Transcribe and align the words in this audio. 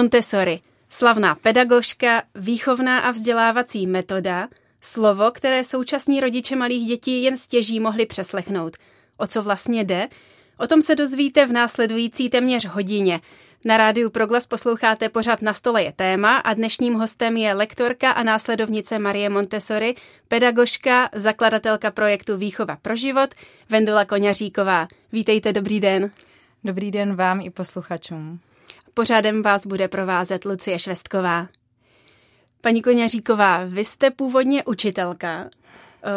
Montessori, 0.00 0.60
slavná 0.88 1.34
pedagožka, 1.34 2.22
výchovná 2.34 2.98
a 2.98 3.10
vzdělávací 3.10 3.86
metoda, 3.86 4.48
slovo, 4.80 5.30
které 5.30 5.64
současní 5.64 6.20
rodiče 6.20 6.56
malých 6.56 6.88
dětí 6.88 7.22
jen 7.22 7.36
stěží 7.36 7.80
mohli 7.80 8.06
přeslechnout. 8.06 8.76
O 9.16 9.26
co 9.26 9.42
vlastně 9.42 9.84
jde? 9.84 10.08
O 10.58 10.66
tom 10.66 10.82
se 10.82 10.94
dozvíte 10.94 11.46
v 11.46 11.52
následující 11.52 12.30
téměř 12.30 12.66
hodině. 12.66 13.20
Na 13.64 13.76
rádiu 13.76 14.10
Proglas 14.10 14.46
posloucháte 14.46 15.08
pořád 15.08 15.42
Na 15.42 15.52
stole 15.52 15.82
je 15.82 15.92
téma 15.92 16.36
a 16.36 16.54
dnešním 16.54 16.94
hostem 16.94 17.36
je 17.36 17.54
lektorka 17.54 18.10
a 18.10 18.22
následovnice 18.22 18.98
Marie 18.98 19.28
Montessori, 19.28 19.94
pedagožka, 20.28 21.08
zakladatelka 21.14 21.90
projektu 21.90 22.36
Výchova 22.36 22.76
pro 22.82 22.96
život, 22.96 23.34
Vendela 23.68 24.04
Koňaříková. 24.04 24.88
Vítejte, 25.12 25.52
dobrý 25.52 25.80
den. 25.80 26.10
Dobrý 26.64 26.90
den 26.90 27.16
vám 27.16 27.40
i 27.40 27.50
posluchačům. 27.50 28.40
Pořádem 29.00 29.42
vás 29.42 29.66
bude 29.66 29.88
provázet 29.88 30.44
Lucie 30.44 30.78
Švestková. 30.78 31.48
Paní 32.60 32.82
Koňaříková, 32.82 33.64
vy 33.64 33.84
jste 33.84 34.10
původně 34.10 34.64
učitelka. 34.64 35.50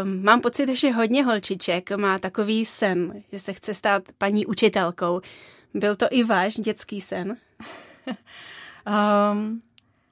Um, 0.04 0.24
mám 0.24 0.41
pocit, 0.41 0.76
že 0.76 0.91
hodně 0.91 1.24
holčiček 1.24 1.91
má 1.91 2.20
takový 2.20 2.66
sen, 2.66 3.24
že 3.32 3.40
se 3.40 3.54
chce 3.54 3.74
stát 3.74 4.04
paní 4.18 4.46
učitelkou. 4.46 5.22
Byl 5.74 5.96
to 5.96 6.05
i 6.12 6.24
váš 6.24 6.55
dětský 6.55 7.02
sen? 7.02 7.38
um, 9.32 9.62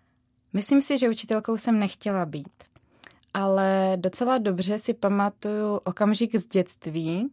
myslím 0.53 0.81
si, 0.81 0.97
že 0.97 1.09
učitelkou 1.09 1.57
jsem 1.57 1.79
nechtěla 1.79 2.25
být. 2.25 2.63
Ale 3.33 3.93
docela 3.95 4.37
dobře 4.37 4.79
si 4.79 4.93
pamatuju 4.93 5.75
okamžik 5.75 6.35
z 6.35 6.47
dětství, 6.47 7.31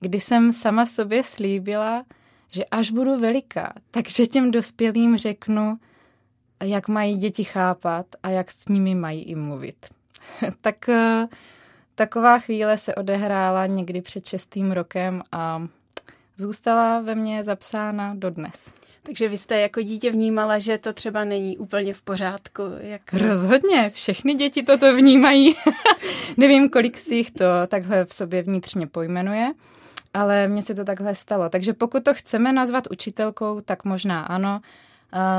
kdy 0.00 0.20
jsem 0.20 0.52
sama 0.52 0.86
sobě 0.86 1.24
slíbila, 1.24 2.04
že 2.50 2.64
až 2.64 2.90
budu 2.90 3.18
veliká, 3.18 3.72
takže 3.90 4.26
těm 4.26 4.50
dospělým 4.50 5.16
řeknu, 5.16 5.78
jak 6.62 6.88
mají 6.88 7.16
děti 7.16 7.44
chápat 7.44 8.06
a 8.22 8.30
jak 8.30 8.50
s 8.50 8.68
nimi 8.68 8.94
mají 8.94 9.22
i 9.22 9.34
mluvit. 9.34 9.86
tak 10.60 10.88
eh, 10.88 11.26
taková 11.94 12.38
chvíle 12.38 12.78
se 12.78 12.94
odehrála 12.94 13.66
někdy 13.66 14.02
před 14.02 14.26
šestým 14.26 14.72
rokem 14.72 15.22
a 15.32 15.66
zůstala 16.36 17.00
ve 17.00 17.14
mně 17.14 17.44
zapsána 17.44 18.14
dodnes. 18.14 18.72
Takže 19.02 19.28
vy 19.28 19.36
jste 19.38 19.60
jako 19.60 19.82
dítě 19.82 20.10
vnímala, 20.10 20.58
že 20.58 20.78
to 20.78 20.92
třeba 20.92 21.24
není 21.24 21.58
úplně 21.58 21.94
v 21.94 22.02
pořádku? 22.02 22.62
Jak... 22.80 23.12
Rozhodně, 23.12 23.90
všechny 23.90 24.34
děti 24.34 24.62
toto 24.62 24.96
vnímají. 24.96 25.54
Nevím, 26.36 26.68
kolik 26.68 26.98
si 26.98 27.14
jich 27.14 27.30
to 27.30 27.44
takhle 27.68 28.04
v 28.04 28.14
sobě 28.14 28.42
vnitřně 28.42 28.86
pojmenuje, 28.86 29.52
ale 30.14 30.48
mně 30.48 30.62
se 30.62 30.74
to 30.74 30.84
takhle 30.84 31.14
stalo. 31.14 31.48
Takže 31.48 31.72
pokud 31.72 32.04
to 32.04 32.14
chceme 32.14 32.52
nazvat 32.52 32.86
učitelkou, 32.90 33.60
tak 33.60 33.84
možná 33.84 34.22
ano. 34.22 34.60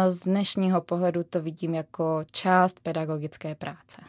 Z 0.09 0.19
dnešního 0.19 0.81
pohledu 0.81 1.23
to 1.23 1.41
vidím 1.41 1.75
jako 1.75 2.23
část 2.31 2.79
pedagogické 2.79 3.55
práce. 3.55 4.01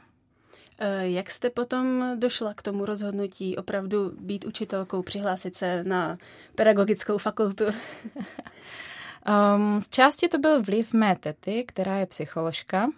E, 0.78 1.08
jak 1.08 1.30
jste 1.30 1.50
potom 1.50 2.12
došla 2.18 2.54
k 2.54 2.62
tomu 2.62 2.84
rozhodnutí 2.84 3.56
opravdu 3.56 4.12
být 4.20 4.44
učitelkou, 4.44 5.02
přihlásit 5.02 5.56
se 5.56 5.84
na 5.84 6.18
pedagogickou 6.54 7.18
fakultu? 7.18 7.64
um, 7.64 9.80
z 9.80 9.88
části 9.88 10.28
to 10.28 10.38
byl 10.38 10.62
vliv 10.62 10.92
mé 10.92 11.16
tety, 11.16 11.64
která 11.68 11.96
je 11.96 12.06
psycholožka 12.06 12.88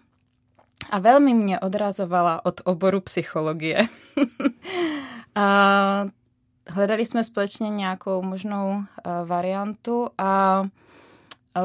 a 0.91 0.99
velmi 0.99 1.35
mě 1.35 1.61
odrazovala 1.61 2.47
od 2.47 2.61
oboru 2.65 3.01
psychologie. 3.01 3.87
a 5.35 6.07
hledali 6.69 7.07
jsme 7.07 7.25
společně 7.25 7.71
nějakou 7.71 8.23
možnou 8.23 8.77
uh, 8.77 9.29
variantu 9.29 10.09
a 10.19 10.61
uh, 10.61 10.69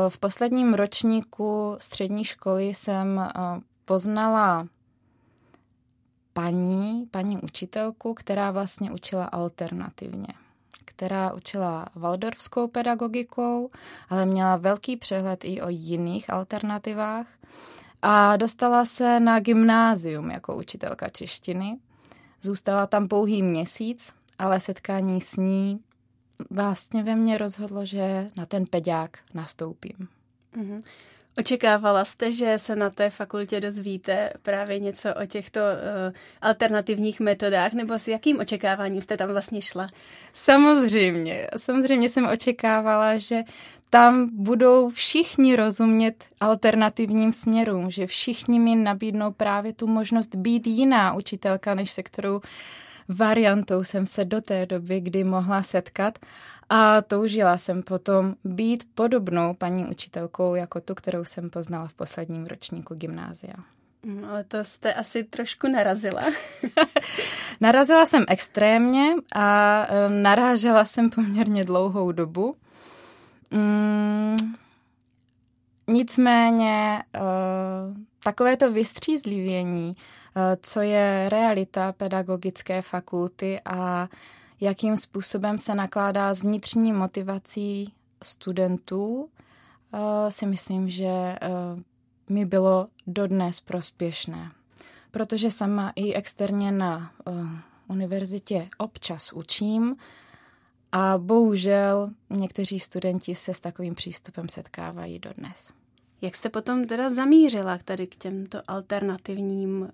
v 0.10 0.18
posledním 0.18 0.74
ročníku 0.74 1.76
střední 1.80 2.24
školy 2.24 2.64
jsem 2.64 3.18
uh, 3.18 3.60
poznala 3.86 4.68
paní, 6.34 7.08
paní 7.12 7.38
učitelku, 7.38 8.14
která 8.14 8.52
vlastně 8.52 8.92
učila 8.92 9.26
alternativně 9.26 10.28
která 11.00 11.34
učila 11.34 11.86
waldorfskou 11.96 12.68
pedagogikou, 12.68 13.70
ale 14.10 14.26
měla 14.26 14.56
velký 14.56 14.98
přehled 14.98 15.44
i 15.44 15.62
o 15.62 15.70
jiných 15.70 16.30
alternativách 16.30 17.28
a 18.02 18.38
dostala 18.38 18.86
se 18.86 19.20
na 19.20 19.40
gymnázium 19.40 20.32
jako 20.32 20.56
učitelka 20.56 21.10
češtiny. 21.10 21.78
Zůstala 22.42 22.88
tam 22.88 23.08
pouhý 23.08 23.44
měsíc, 23.44 24.14
ale 24.40 24.60
setkání 24.60 25.22
s 25.22 25.36
ní 25.36 25.80
vlastně 26.50 27.04
ve 27.04 27.16
mně 27.16 27.38
rozhodlo, 27.38 27.86
že 27.86 28.32
na 28.38 28.46
ten 28.46 28.66
peďák 28.66 29.18
nastoupím. 29.34 30.08
Mm-hmm. 30.58 30.82
Očekávala 31.38 32.06
jste, 32.06 32.32
že 32.32 32.54
se 32.60 32.76
na 32.76 32.90
té 32.90 33.10
fakultě 33.10 33.62
dozvíte 33.62 34.30
právě 34.42 34.80
něco 34.80 35.10
o 35.24 35.26
těchto 35.26 35.60
uh, 35.60 36.14
alternativních 36.42 37.20
metodách, 37.20 37.74
nebo 37.74 37.94
s 37.94 38.08
jakým 38.08 38.40
očekáváním 38.40 39.02
jste 39.02 39.18
tam 39.18 39.30
vlastně 39.30 39.62
šla? 39.62 39.88
Samozřejmě. 40.34 41.48
Samozřejmě 41.58 42.10
jsem 42.10 42.28
očekávala, 42.28 43.18
že 43.18 43.44
tam 43.90 44.30
budou 44.34 44.90
všichni 44.90 45.56
rozumět 45.56 46.26
alternativním 46.40 47.34
směrům, 47.34 47.90
že 47.92 48.08
všichni 48.08 48.60
mi 48.60 48.76
nabídnou 48.76 49.32
právě 49.32 49.74
tu 49.74 49.88
možnost 49.88 50.36
být 50.36 50.68
jiná 50.68 51.14
učitelka, 51.14 51.74
než 51.74 51.92
se 51.92 52.04
kterou 52.04 52.42
variantou 53.10 53.84
jsem 53.84 54.06
se 54.06 54.26
do 54.26 54.42
té 54.42 54.66
doby, 54.66 55.00
kdy 55.00 55.24
mohla 55.24 55.64
setkat. 55.64 56.20
A 56.70 57.02
toužila 57.02 57.58
jsem 57.58 57.84
potom 57.84 58.36
být 58.44 58.84
podobnou 58.96 59.54
paní 59.54 59.86
učitelkou 59.86 60.56
jako 60.56 60.82
tu, 60.82 60.96
kterou 60.96 61.24
jsem 61.24 61.50
poznala 61.50 61.88
v 61.88 61.94
posledním 61.94 62.46
ročníku 62.46 62.96
gymnázia. 62.96 63.54
Mm, 64.04 64.26
ale 64.26 64.44
to 64.44 64.64
jste 64.64 64.94
asi 64.94 65.24
trošku 65.24 65.68
narazila. 65.68 66.22
narazila 67.62 68.06
jsem 68.06 68.26
extrémně 68.28 69.14
a 69.36 69.86
e, 69.90 70.10
narážela 70.10 70.86
jsem 70.86 71.10
poměrně 71.10 71.64
dlouhou 71.64 72.12
dobu. 72.12 72.56
Mm, 73.52 74.38
nicméně 75.88 77.04
e, 77.16 77.20
takovéto 78.24 78.72
vystřízlivění, 78.72 79.96
e, 79.96 79.98
co 80.62 80.82
je 80.82 81.30
realita 81.30 81.92
pedagogické 81.92 82.82
fakulty 82.82 83.62
a 83.66 84.10
jakým 84.62 84.98
způsobem 84.98 85.58
se 85.58 85.76
nakládá 85.76 86.34
s 86.34 86.42
vnitřní 86.42 86.94
motivací 86.94 87.94
studentů, 88.24 89.30
eh, 89.94 90.32
si 90.32 90.46
myslím, 90.46 90.90
že 90.90 91.08
eh, 91.08 91.38
mi 92.30 92.46
bylo 92.46 92.88
dodnes 93.08 93.60
prospěšné. 93.60 94.52
Protože 95.12 95.52
sama 95.52 95.94
i 95.96 96.14
externě 96.14 96.72
na 96.72 97.12
eh, 97.28 97.32
univerzitě 97.88 98.70
občas 98.78 99.34
učím 99.34 99.96
a 100.92 101.18
bohužel 101.18 102.10
někteří 102.30 102.80
studenti 102.80 103.36
se 103.36 103.54
s 103.54 103.60
takovým 103.60 103.96
přístupem 103.96 104.50
setkávají 104.50 105.20
dodnes. 105.20 105.74
Jak 106.22 106.36
jste 106.36 106.50
potom 106.50 106.88
teda 106.88 107.10
zamířila 107.10 107.80
tady 107.86 108.08
k 108.08 108.16
těmto 108.16 108.62
alternativním 108.68 109.82
uh, 109.82 109.88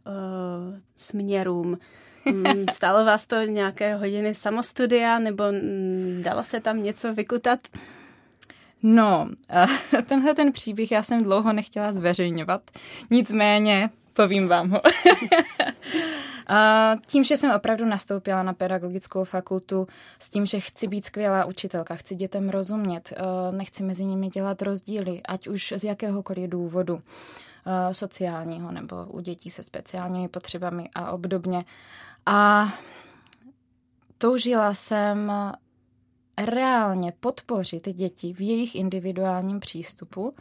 směrům? 0.96 1.78
Mm, 2.26 2.66
stálo 2.72 3.06
vás 3.06 3.26
to 3.26 3.36
nějaké 3.36 3.96
hodiny 3.96 4.36
samostudia 4.36 5.20
nebo 5.20 5.44
mm, 5.52 6.22
dalo 6.24 6.44
se 6.44 6.60
tam 6.60 6.84
něco 6.84 7.14
vykutat? 7.14 7.60
No, 8.84 9.30
tenhle 10.06 10.36
ten 10.36 10.52
příběh 10.52 10.92
já 10.92 11.04
jsem 11.04 11.24
dlouho 11.24 11.54
nechtěla 11.54 11.94
zveřejňovat, 11.94 12.62
nicméně 13.12 13.90
povím 14.14 14.48
vám 14.48 14.70
ho. 14.70 14.82
A 16.48 16.92
tím, 17.08 17.24
že 17.24 17.38
jsem 17.38 17.52
opravdu 17.52 17.86
nastoupila 17.86 18.44
na 18.44 18.54
pedagogickou 18.54 19.24
fakultu 19.24 19.88
s 20.20 20.30
tím, 20.30 20.46
že 20.46 20.60
chci 20.60 20.88
být 20.88 21.06
skvělá 21.06 21.46
učitelka, 21.46 21.96
chci 21.96 22.16
dětem 22.16 22.50
rozumět, 22.50 23.14
nechci 23.52 23.84
mezi 23.84 24.06
nimi 24.06 24.30
dělat 24.30 24.62
rozdíly, 24.62 25.22
ať 25.24 25.48
už 25.48 25.74
z 25.78 25.84
jakéhokoliv 25.84 26.50
důvodu 26.50 27.02
sociálního 27.92 28.72
nebo 28.72 29.06
u 29.06 29.20
dětí 29.20 29.50
se 29.50 29.64
speciálními 29.64 30.28
potřebami 30.28 30.90
a 30.96 31.12
obdobně, 31.12 31.66
a 32.26 32.70
toužila 34.18 34.74
jsem 34.74 35.32
reálně 36.46 37.14
podpořit 37.20 37.90
děti 37.90 38.34
v 38.34 38.42
jejich 38.42 38.76
individuálním 38.76 39.60
přístupu, 39.60 40.36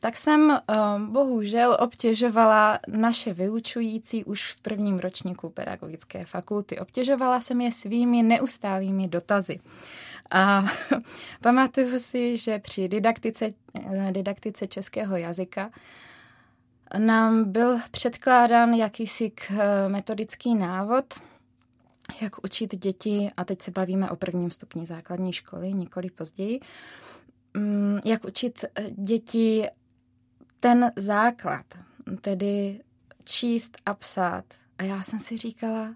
tak 0.00 0.16
jsem 0.16 0.50
uh, 0.50 1.00
bohužel 1.00 1.76
obtěžovala 1.80 2.78
naše 2.88 3.32
vyučující 3.32 4.24
už 4.24 4.52
v 4.52 4.62
prvním 4.62 4.98
ročníku 4.98 5.50
pedagogické 5.50 6.24
fakulty. 6.24 6.78
Obtěžovala 6.78 7.40
jsem 7.40 7.60
je 7.60 7.72
svými 7.72 8.22
neustálými 8.22 9.08
dotazy. 9.08 9.60
A 10.30 10.64
pamatuju 11.40 11.98
si, 11.98 12.36
že 12.36 12.58
při 12.58 12.88
didaktice, 12.88 13.48
didaktice 14.10 14.66
českého 14.66 15.16
jazyka 15.16 15.70
nám 16.98 17.52
byl 17.52 17.78
předkládán 17.90 18.74
jakýsi 18.74 19.32
eh, 19.50 19.88
metodický 19.88 20.54
návod, 20.54 21.04
jak 22.20 22.44
učit 22.44 22.74
děti, 22.76 23.30
a 23.36 23.44
teď 23.44 23.62
se 23.62 23.70
bavíme 23.70 24.10
o 24.10 24.16
prvním 24.16 24.50
stupni 24.50 24.86
základní 24.86 25.32
školy, 25.32 25.72
nikoli 25.72 26.10
později, 26.10 26.60
jak 28.04 28.24
učit 28.24 28.64
eh, 28.64 28.90
děti 28.90 29.66
ten 30.60 30.92
základ, 30.96 31.66
tedy 32.20 32.80
číst 33.24 33.76
a 33.86 33.94
psát. 33.94 34.44
A 34.78 34.82
já 34.82 35.02
jsem 35.02 35.20
si 35.20 35.38
říkala, 35.38 35.94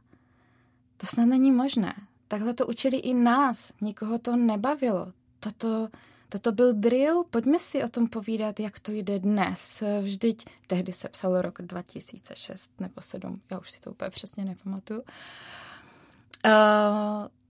to 0.97 1.07
snad 1.07 1.25
není 1.25 1.53
možné. 1.53 1.95
Takhle 2.29 2.55
to 2.55 2.67
učili 2.67 2.97
i 2.97 3.15
nás. 3.15 3.73
Nikoho 3.81 4.19
to 4.19 4.37
nebavilo. 4.37 5.13
Toto, 5.41 5.89
toto 6.29 6.53
byl 6.53 6.73
drill. 6.73 7.25
Pojďme 7.31 7.59
si 7.59 7.85
o 7.85 7.89
tom 7.89 8.09
povídat, 8.09 8.61
jak 8.61 8.81
to 8.81 8.93
jde 8.93 9.19
dnes. 9.19 9.83
Vždyť 10.01 10.45
tehdy 10.67 10.93
se 10.93 11.09
psalo 11.09 11.43
rok 11.43 11.63
2006 11.63 12.81
nebo 12.81 13.01
7, 13.01 13.41
já 13.51 13.59
už 13.59 13.71
si 13.71 13.81
to 13.81 13.91
úplně 13.91 14.11
přesně 14.11 14.45
nepamatuju. 14.45 15.01
Uh, 15.01 15.07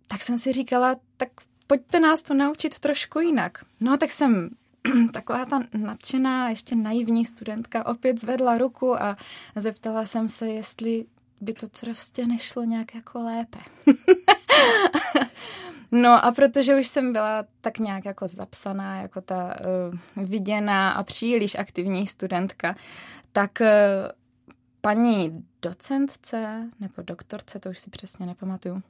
tak 0.06 0.22
jsem 0.22 0.38
si 0.38 0.52
říkala, 0.52 0.96
tak 1.16 1.30
pojďte 1.70 2.00
nás 2.00 2.22
to 2.22 2.34
naučit 2.34 2.78
trošku 2.78 3.20
jinak. 3.20 3.64
No 3.80 3.96
tak 3.96 4.10
jsem 4.10 4.50
taková 5.12 5.44
ta 5.44 5.62
nadšená, 5.74 6.48
ještě 6.48 6.76
naivní 6.76 7.24
studentka 7.24 7.86
opět 7.86 8.20
zvedla 8.20 8.58
ruku 8.58 9.02
a 9.02 9.16
zeptala 9.56 10.06
jsem 10.06 10.28
se, 10.28 10.48
jestli 10.48 11.04
by 11.40 11.52
to 11.52 11.66
prostě 11.80 12.26
nešlo 12.26 12.64
nějak 12.64 12.94
jako 12.94 13.22
lépe. 13.22 13.58
no 15.92 16.24
a 16.24 16.32
protože 16.32 16.80
už 16.80 16.88
jsem 16.88 17.12
byla 17.12 17.44
tak 17.60 17.78
nějak 17.78 18.04
jako 18.04 18.26
zapsaná, 18.26 19.02
jako 19.02 19.20
ta 19.20 19.56
uh, 20.16 20.24
viděná 20.24 20.90
a 20.90 21.02
příliš 21.02 21.54
aktivní 21.54 22.06
studentka, 22.06 22.76
tak 23.32 23.50
uh, 23.60 23.66
paní 24.80 25.44
docentce 25.62 26.70
nebo 26.80 27.02
doktorce, 27.02 27.60
to 27.60 27.70
už 27.70 27.78
si 27.78 27.90
přesně 27.90 28.26
nepamatuju, 28.26 28.82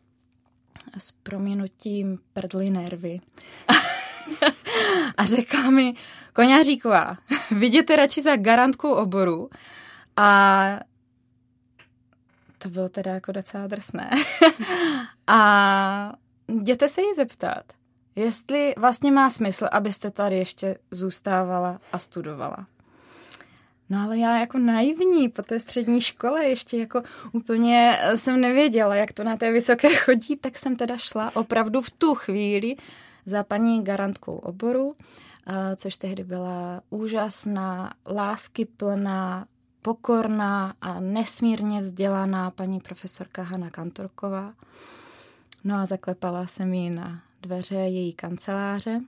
s 0.98 1.12
proměnutím 1.12 2.18
prdly 2.32 2.70
nervy. 2.70 3.20
a 5.16 5.24
řekla 5.24 5.70
mi, 5.70 5.94
koňáříková, 6.32 7.16
vidíte 7.50 7.96
radši 7.96 8.22
za 8.22 8.36
garantkou 8.36 8.92
oboru 8.92 9.50
a 10.16 10.80
to 12.58 12.68
bylo 12.68 12.88
teda 12.88 13.14
jako 13.14 13.32
docela 13.32 13.66
drsné. 13.66 14.10
a 15.26 16.12
jděte 16.48 16.88
se 16.88 17.00
jí 17.00 17.14
zeptat, 17.16 17.64
jestli 18.16 18.74
vlastně 18.78 19.12
má 19.12 19.30
smysl, 19.30 19.68
abyste 19.72 20.10
tady 20.10 20.36
ještě 20.36 20.78
zůstávala 20.90 21.80
a 21.92 21.98
studovala. 21.98 22.66
No 23.90 24.02
ale 24.02 24.18
já 24.18 24.38
jako 24.38 24.58
naivní 24.58 25.28
po 25.28 25.42
té 25.42 25.60
střední 25.60 26.00
škole 26.00 26.44
ještě 26.44 26.76
jako 26.76 27.02
úplně 27.32 27.98
jsem 28.14 28.40
nevěděla, 28.40 28.94
jak 28.94 29.12
to 29.12 29.24
na 29.24 29.36
té 29.36 29.52
vysoké 29.52 29.94
chodí, 29.96 30.36
tak 30.36 30.58
jsem 30.58 30.76
teda 30.76 30.96
šla 30.96 31.36
opravdu 31.36 31.80
v 31.80 31.90
tu 31.90 32.14
chvíli 32.14 32.76
za 33.26 33.44
paní 33.44 33.84
garantkou 33.84 34.32
oboru, 34.32 34.94
což 35.76 35.96
tehdy 35.96 36.24
byla 36.24 36.82
úžasná, 36.90 37.94
láskyplná, 38.06 39.46
pokorná 39.82 40.74
a 40.80 41.00
nesmírně 41.00 41.80
vzdělaná 41.80 42.50
paní 42.50 42.80
profesorka 42.80 43.42
Hanna 43.42 43.70
Kantorková. 43.70 44.54
No 45.64 45.76
a 45.76 45.86
zaklepala 45.86 46.46
jsem 46.46 46.74
jí 46.74 46.90
na 46.90 47.22
dveře 47.42 47.74
její 47.74 48.12
kanceláře. 48.12 49.00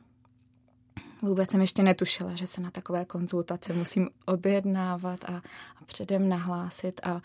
Vůbec 1.22 1.50
jsem 1.50 1.60
ještě 1.60 1.82
netušila, 1.82 2.34
že 2.34 2.46
se 2.46 2.60
na 2.60 2.70
takové 2.70 3.04
konzultace 3.04 3.72
musím 3.72 4.10
objednávat 4.26 5.24
a, 5.24 5.42
a 5.80 5.84
předem 5.86 6.28
nahlásit 6.28 7.00
a, 7.02 7.20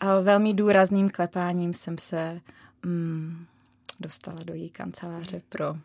a 0.00 0.20
velmi 0.20 0.54
důrazným 0.54 1.10
klepáním 1.10 1.74
jsem 1.74 1.98
se 1.98 2.40
mm, 2.82 3.46
dostala 4.00 4.38
do 4.44 4.54
její 4.54 4.70
kanceláře 4.70 5.42
pro, 5.48 5.76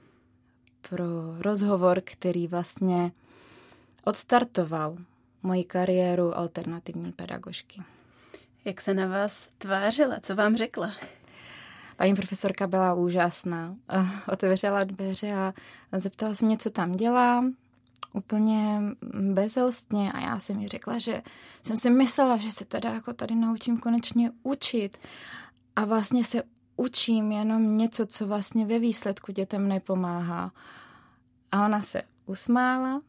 pro 0.89 1.05
rozhovor, 1.39 2.01
který 2.05 2.47
vlastně 2.47 3.11
odstartoval 4.03 4.97
moji 5.43 5.63
kariéru 5.63 6.37
alternativní 6.37 7.11
pedagožky. 7.11 7.81
Jak 8.65 8.81
se 8.81 8.93
na 8.93 9.07
vás 9.07 9.49
tvářila? 9.57 10.19
Co 10.19 10.35
vám 10.35 10.55
řekla? 10.55 10.91
Paní 12.03 12.15
profesorka 12.15 12.67
byla 12.67 12.93
úžasná. 12.93 13.75
Otevřela 14.27 14.83
dveře 14.83 15.33
a 15.33 15.53
zeptala 15.99 16.35
se 16.35 16.45
mě, 16.45 16.57
co 16.57 16.69
tam 16.69 16.91
dělám. 16.91 17.53
Úplně 18.13 18.81
bezelstně 19.33 20.11
a 20.11 20.19
já 20.19 20.39
jsem 20.39 20.57
mi 20.57 20.67
řekla, 20.67 20.97
že 20.97 21.21
jsem 21.61 21.77
si 21.77 21.89
myslela, 21.89 22.37
že 22.37 22.51
se 22.51 22.65
teda 22.65 22.93
jako 22.93 23.13
tady 23.13 23.35
naučím 23.35 23.77
konečně 23.77 24.31
učit 24.43 24.97
a 25.75 25.85
vlastně 25.85 26.23
se 26.23 26.43
učím 26.75 27.31
jenom 27.31 27.77
něco, 27.77 28.05
co 28.05 28.27
vlastně 28.27 28.65
ve 28.65 28.79
výsledku 28.79 29.31
dětem 29.31 29.67
nepomáhá. 29.67 30.51
A 31.51 31.65
ona 31.65 31.81
se 31.81 32.01
usmála, 32.25 33.01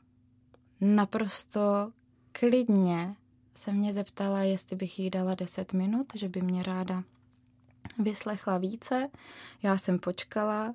naprosto 0.80 1.92
klidně 2.32 3.16
se 3.54 3.72
mě 3.72 3.92
zeptala, 3.92 4.40
jestli 4.40 4.76
bych 4.76 4.98
jí 4.98 5.10
dala 5.10 5.34
10 5.34 5.72
minut, 5.72 6.06
že 6.14 6.28
by 6.28 6.42
mě 6.42 6.62
ráda 6.62 7.04
vyslechla 7.98 8.58
více. 8.58 9.08
Já 9.62 9.78
jsem 9.78 9.98
počkala 9.98 10.74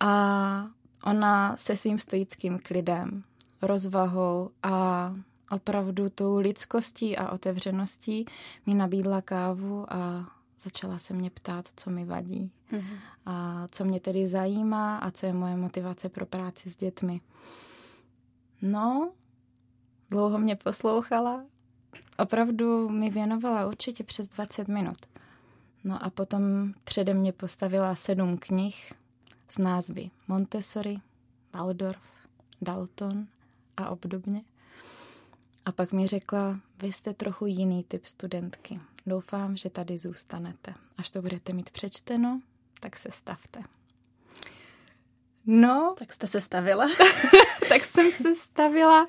a 0.00 0.66
ona 1.04 1.56
se 1.56 1.76
svým 1.76 1.98
stoickým 1.98 2.58
klidem, 2.58 3.24
rozvahou 3.62 4.50
a 4.62 5.14
opravdu 5.50 6.10
tou 6.10 6.38
lidskostí 6.38 7.16
a 7.16 7.32
otevřeností 7.32 8.26
mi 8.66 8.74
nabídla 8.74 9.20
kávu 9.20 9.92
a 9.92 10.30
začala 10.62 10.98
se 10.98 11.14
mě 11.14 11.30
ptát, 11.30 11.68
co 11.76 11.90
mi 11.90 12.04
vadí 12.04 12.52
mm-hmm. 12.72 12.98
a 13.26 13.66
co 13.70 13.84
mě 13.84 14.00
tedy 14.00 14.28
zajímá 14.28 14.98
a 14.98 15.10
co 15.10 15.26
je 15.26 15.32
moje 15.32 15.56
motivace 15.56 16.08
pro 16.08 16.26
práci 16.26 16.70
s 16.70 16.76
dětmi. 16.76 17.20
No, 18.62 19.12
dlouho 20.10 20.38
mě 20.38 20.56
poslouchala, 20.56 21.44
opravdu 22.18 22.88
mi 22.88 23.10
věnovala 23.10 23.66
určitě 23.66 24.04
přes 24.04 24.28
20 24.28 24.68
minut. 24.68 24.96
No 25.84 26.04
a 26.04 26.10
potom 26.10 26.74
přede 26.84 27.14
mě 27.14 27.32
postavila 27.32 27.94
sedm 27.94 28.38
knih 28.38 28.92
z 29.48 29.58
názvy 29.58 30.10
Montessori, 30.28 30.98
Waldorf, 31.52 32.14
Dalton 32.62 33.26
a 33.76 33.88
obdobně. 33.88 34.42
A 35.64 35.72
pak 35.72 35.92
mi 35.92 36.06
řekla, 36.06 36.60
vy 36.82 36.92
jste 36.92 37.14
trochu 37.14 37.46
jiný 37.46 37.84
typ 37.88 38.06
studentky. 38.06 38.80
Doufám, 39.06 39.56
že 39.56 39.70
tady 39.70 39.98
zůstanete. 39.98 40.74
Až 40.98 41.10
to 41.10 41.22
budete 41.22 41.52
mít 41.52 41.70
přečteno, 41.70 42.40
tak 42.80 42.96
se 42.96 43.10
stavte. 43.10 43.62
No. 45.46 45.94
Tak 45.98 46.12
jste 46.12 46.26
se 46.26 46.40
stavila? 46.40 46.86
tak 47.68 47.84
jsem 47.84 48.12
se 48.12 48.34
stavila 48.34 49.06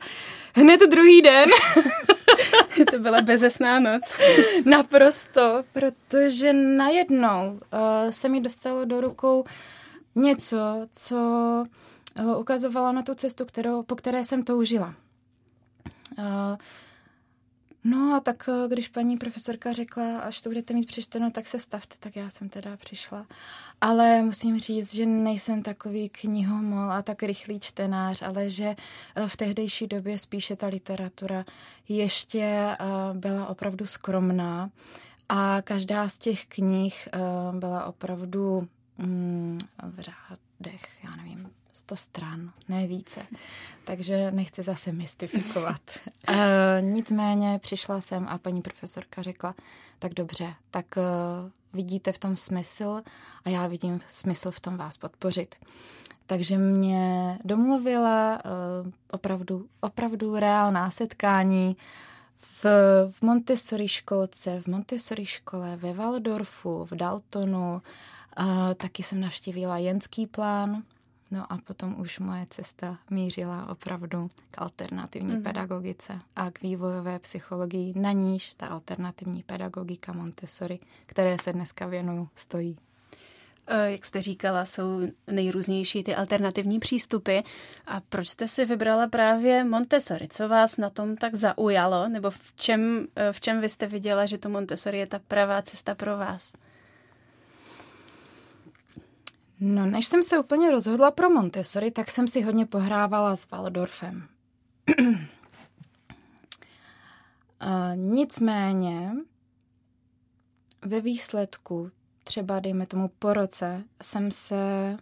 hned 0.55 0.81
druhý 0.89 1.21
den. 1.21 1.49
to 2.91 2.99
byla 2.99 3.21
bezesná 3.21 3.79
noc. 3.79 4.13
Naprosto, 4.65 5.63
protože 5.73 6.53
najednou 6.53 7.51
uh, 7.51 8.09
se 8.09 8.29
mi 8.29 8.41
dostalo 8.41 8.85
do 8.85 9.01
rukou 9.01 9.45
něco, 10.15 10.87
co 10.91 11.17
uh, 12.19 12.39
ukazovalo 12.39 12.91
na 12.91 13.01
tu 13.01 13.15
cestu, 13.15 13.45
kterou, 13.45 13.83
po 13.83 13.95
které 13.95 14.23
jsem 14.23 14.43
toužila. 14.43 14.93
Uh, 16.17 16.25
No 17.87 18.15
a 18.15 18.19
tak 18.19 18.49
eh, 18.49 18.67
když 18.67 18.87
paní 18.87 19.17
profesorka 19.17 19.73
řekla, 19.73 20.19
až 20.19 20.41
to 20.41 20.49
budete 20.49 20.73
mít 20.73 20.87
přečteno, 20.87 21.31
tak 21.31 21.47
se 21.47 21.59
stavte, 21.59 21.95
tak 21.99 22.15
já 22.15 22.29
jsem 22.29 22.49
teda 22.49 22.77
přišla. 22.77 23.25
Ale 23.81 24.21
musím 24.21 24.59
říct, 24.59 24.93
že 24.93 25.05
nejsem 25.05 25.63
takový 25.63 26.09
knihomol 26.09 26.91
a 26.91 27.01
tak 27.01 27.23
rychlý 27.23 27.59
čtenář, 27.59 28.21
ale 28.21 28.49
že 28.49 28.75
eh, 29.15 29.27
v 29.27 29.37
tehdejší 29.37 29.87
době 29.87 30.17
spíše 30.17 30.55
ta 30.55 30.67
literatura 30.67 31.45
ještě 31.87 32.41
eh, 32.41 32.77
byla 33.13 33.47
opravdu 33.47 33.85
skromná 33.85 34.69
a 35.29 35.61
každá 35.61 36.09
z 36.09 36.17
těch 36.19 36.45
knih 36.45 37.09
byla 37.59 37.85
opravdu 37.85 38.67
mm, 38.97 39.59
v 39.83 39.99
řádech, 39.99 41.03
já 41.03 41.15
nevím, 41.15 41.49
100 41.75 41.95
stran, 41.95 42.51
ne 42.69 42.87
více. 42.87 43.21
Takže 43.83 44.31
nechci 44.31 44.63
zase 44.63 44.91
mystifikovat. 44.91 45.81
uh, 46.29 46.35
nicméně 46.81 47.59
přišla 47.59 48.01
jsem 48.01 48.27
a 48.27 48.37
paní 48.37 48.61
profesorka 48.61 49.21
řekla, 49.21 49.55
tak 49.99 50.13
dobře, 50.13 50.53
tak 50.71 50.85
uh, 50.97 51.03
vidíte 51.73 52.11
v 52.11 52.19
tom 52.19 52.35
smysl 52.35 53.01
a 53.45 53.49
já 53.49 53.67
vidím 53.67 53.99
smysl 54.09 54.51
v 54.51 54.59
tom 54.59 54.77
vás 54.77 54.97
podpořit. 54.97 55.55
Takže 56.25 56.57
mě 56.57 57.39
domluvila 57.43 58.39
uh, 58.45 58.91
opravdu, 59.11 59.67
opravdu 59.81 60.35
reálná 60.35 60.91
setkání 60.91 61.77
v, 62.35 62.65
v 63.11 63.21
Montessori 63.21 63.87
školce, 63.87 64.61
v 64.61 64.67
Montessori 64.67 65.25
škole, 65.25 65.77
ve 65.77 65.93
Waldorfu, 65.93 66.85
v 66.85 66.95
Daltonu. 66.95 67.81
Uh, 68.39 68.73
taky 68.73 69.03
jsem 69.03 69.21
navštívila 69.21 69.77
jenský 69.77 70.27
plán, 70.27 70.83
No 71.31 71.53
a 71.53 71.57
potom 71.57 71.99
už 71.99 72.19
moje 72.19 72.45
cesta 72.49 72.97
mířila 73.09 73.69
opravdu 73.69 74.29
k 74.51 74.61
alternativní 74.61 75.35
mm. 75.35 75.43
pedagogice 75.43 76.19
a 76.35 76.51
k 76.51 76.61
vývojové 76.61 77.19
psychologii, 77.19 77.99
na 77.99 78.11
níž 78.11 78.53
ta 78.53 78.67
alternativní 78.67 79.43
pedagogika 79.43 80.13
Montessori, 80.13 80.79
které 81.05 81.37
se 81.41 81.53
dneska 81.53 81.87
věnuju, 81.87 82.29
stojí. 82.35 82.77
eh, 83.67 83.91
jak 83.91 84.05
jste 84.05 84.21
říkala, 84.21 84.65
jsou 84.65 85.01
nejrůznější 85.27 86.03
ty 86.03 86.15
alternativní 86.15 86.79
přístupy. 86.79 87.39
A 87.85 87.99
proč 88.09 88.27
jste 88.27 88.47
si 88.47 88.65
vybrala 88.65 89.07
právě 89.07 89.63
Montessori? 89.63 90.27
Co 90.27 90.49
vás 90.49 90.77
na 90.77 90.89
tom 90.89 91.17
tak 91.17 91.35
zaujalo? 91.35 92.09
Nebo 92.09 92.29
v 92.31 92.39
čem, 92.55 93.07
eh, 93.15 93.33
v 93.33 93.41
čem 93.41 93.61
vy 93.61 93.69
jste 93.69 93.87
viděla, 93.87 94.25
že 94.25 94.37
to 94.37 94.49
Montessori 94.49 94.97
je 94.99 95.07
ta 95.07 95.19
pravá 95.19 95.61
cesta 95.61 95.95
pro 95.95 96.17
vás? 96.17 96.53
No, 99.59 99.85
než 99.85 100.07
jsem 100.07 100.23
se 100.23 100.39
úplně 100.39 100.71
rozhodla 100.71 101.11
pro 101.11 101.29
Montessori, 101.29 101.91
tak 101.91 102.11
jsem 102.11 102.27
si 102.27 102.41
hodně 102.41 102.65
pohrávala 102.65 103.35
s 103.35 103.49
Waldorfem. 103.49 104.27
uh, 104.99 105.15
nicméně 107.95 109.11
ve 110.81 111.01
výsledku, 111.01 111.91
třeba 112.23 112.59
dejme 112.59 112.85
tomu 112.85 113.11
po 113.19 113.33
roce, 113.33 113.83
jsem 114.01 114.31
se 114.31 114.97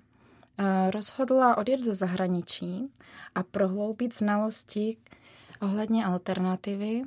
uh, 0.59 0.91
rozhodla 0.91 1.57
odjet 1.57 1.81
do 1.81 1.93
zahraničí 1.93 2.91
a 3.35 3.43
prohloubit 3.43 4.15
znalosti 4.15 4.97
ohledně 5.61 6.05
alternativy 6.05 7.01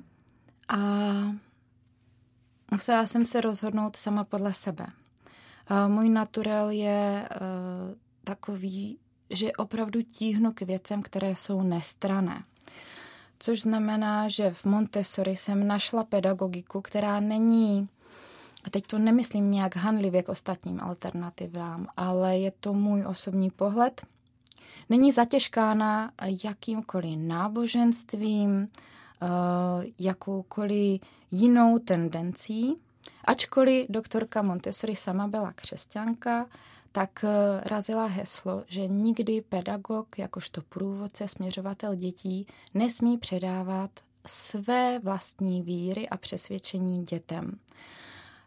a 0.68 0.78
musela 2.70 3.06
jsem 3.06 3.26
se 3.26 3.40
rozhodnout 3.40 3.96
sama 3.96 4.24
podle 4.24 4.54
sebe. 4.54 4.86
Můj 5.88 6.08
naturel 6.08 6.70
je 6.70 7.28
eh, 7.30 7.38
takový, 8.24 8.98
že 9.30 9.52
opravdu 9.52 10.02
tíhnu 10.02 10.52
k 10.52 10.60
věcem, 10.60 11.02
které 11.02 11.30
jsou 11.30 11.62
nestrané. 11.62 12.44
Což 13.38 13.62
znamená, 13.62 14.28
že 14.28 14.50
v 14.50 14.64
Montessori 14.64 15.36
jsem 15.36 15.66
našla 15.66 16.04
pedagogiku, 16.04 16.80
která 16.80 17.20
není, 17.20 17.88
a 18.64 18.70
teď 18.70 18.86
to 18.86 18.98
nemyslím 18.98 19.50
nějak 19.50 19.76
hanlivě 19.76 20.22
k 20.22 20.28
ostatním 20.28 20.80
alternativám, 20.80 21.86
ale 21.96 22.38
je 22.38 22.52
to 22.60 22.72
můj 22.72 23.06
osobní 23.06 23.50
pohled, 23.50 24.06
není 24.88 25.12
zatěžkána 25.12 26.12
jakýmkoliv 26.44 27.18
náboženstvím, 27.18 28.68
eh, 29.22 29.26
jakoukoliv 29.98 31.00
jinou 31.30 31.78
tendencí, 31.78 32.76
Ačkoliv 33.24 33.86
doktorka 33.88 34.42
Montessori 34.42 34.96
sama 34.96 35.28
byla 35.28 35.52
křesťanka, 35.52 36.46
tak 36.92 37.24
eh, 37.24 37.60
razila 37.68 38.06
heslo, 38.06 38.64
že 38.66 38.86
nikdy 38.86 39.40
pedagog, 39.40 40.18
jakožto 40.18 40.62
průvodce, 40.62 41.28
směřovatel 41.28 41.94
dětí, 41.94 42.46
nesmí 42.74 43.18
předávat 43.18 43.90
své 44.26 44.98
vlastní 44.98 45.62
víry 45.62 46.08
a 46.08 46.16
přesvědčení 46.16 47.04
dětem. 47.04 47.58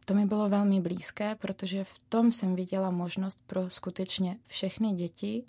To 0.05 0.13
mi 0.13 0.25
bylo 0.25 0.49
velmi 0.49 0.81
blízké, 0.81 1.35
protože 1.35 1.83
v 1.83 1.99
tom 2.09 2.31
jsem 2.31 2.55
viděla 2.55 2.91
možnost 2.91 3.39
pro 3.47 3.69
skutečně 3.69 4.37
všechny 4.47 4.91
děti, 4.93 5.43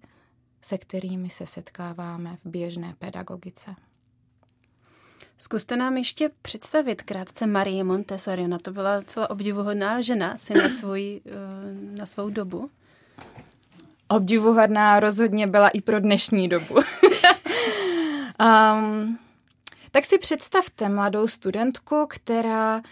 se 0.62 0.78
kterými 0.78 1.30
se 1.30 1.46
setkáváme 1.46 2.36
v 2.44 2.46
běžné 2.46 2.94
pedagogice. 2.98 3.74
Zkuste 5.42 5.76
nám 5.76 5.96
ještě 5.96 6.30
představit 6.42 7.02
krátce 7.02 7.46
Marie 7.46 7.84
Montessori. 7.84 8.42
Ona 8.42 8.58
to 8.58 8.72
byla 8.72 9.02
celá 9.02 9.30
obdivuhodná 9.30 10.00
žena 10.00 10.38
si 10.38 10.54
na, 10.54 10.68
svůj, 10.68 11.20
eh, 11.26 11.30
na 11.98 12.06
svou 12.06 12.30
dobu. 12.30 12.70
Obdivuhodná 14.08 15.00
rozhodně 15.00 15.46
byla 15.46 15.68
i 15.68 15.80
pro 15.80 16.00
dnešní 16.00 16.48
dobu. 16.48 16.74
um, 16.74 16.82
tak 19.90 20.04
si 20.04 20.18
představte 20.18 20.88
mladou 20.88 21.28
studentku, 21.28 22.06
která 22.08 22.76
uh, 22.76 22.82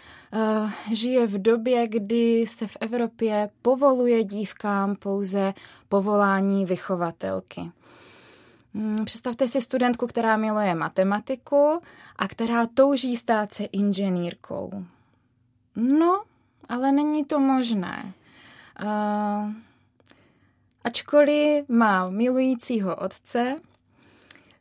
žije 0.93 1.27
v 1.27 1.41
době, 1.41 1.87
kdy 1.87 2.45
se 2.47 2.67
v 2.67 2.77
Evropě 2.79 3.49
povoluje 3.61 4.23
dívkám 4.23 4.95
pouze 4.95 5.53
povolání 5.89 6.65
vychovatelky. 6.65 7.71
Hmm, 8.73 9.05
představte 9.05 9.47
si 9.47 9.61
studentku, 9.61 10.07
která 10.07 10.37
miluje 10.37 10.75
matematiku 10.75 11.81
a 12.15 12.27
která 12.27 12.67
touží 12.67 13.17
stát 13.17 13.53
se 13.53 13.63
inženýrkou. 13.63 14.85
No, 15.75 16.23
ale 16.69 16.91
není 16.91 17.25
to 17.25 17.39
možné. 17.39 18.13
Uh, 18.83 19.51
ačkoliv 20.83 21.69
má 21.69 22.09
milujícího 22.09 22.95
otce, 22.95 23.55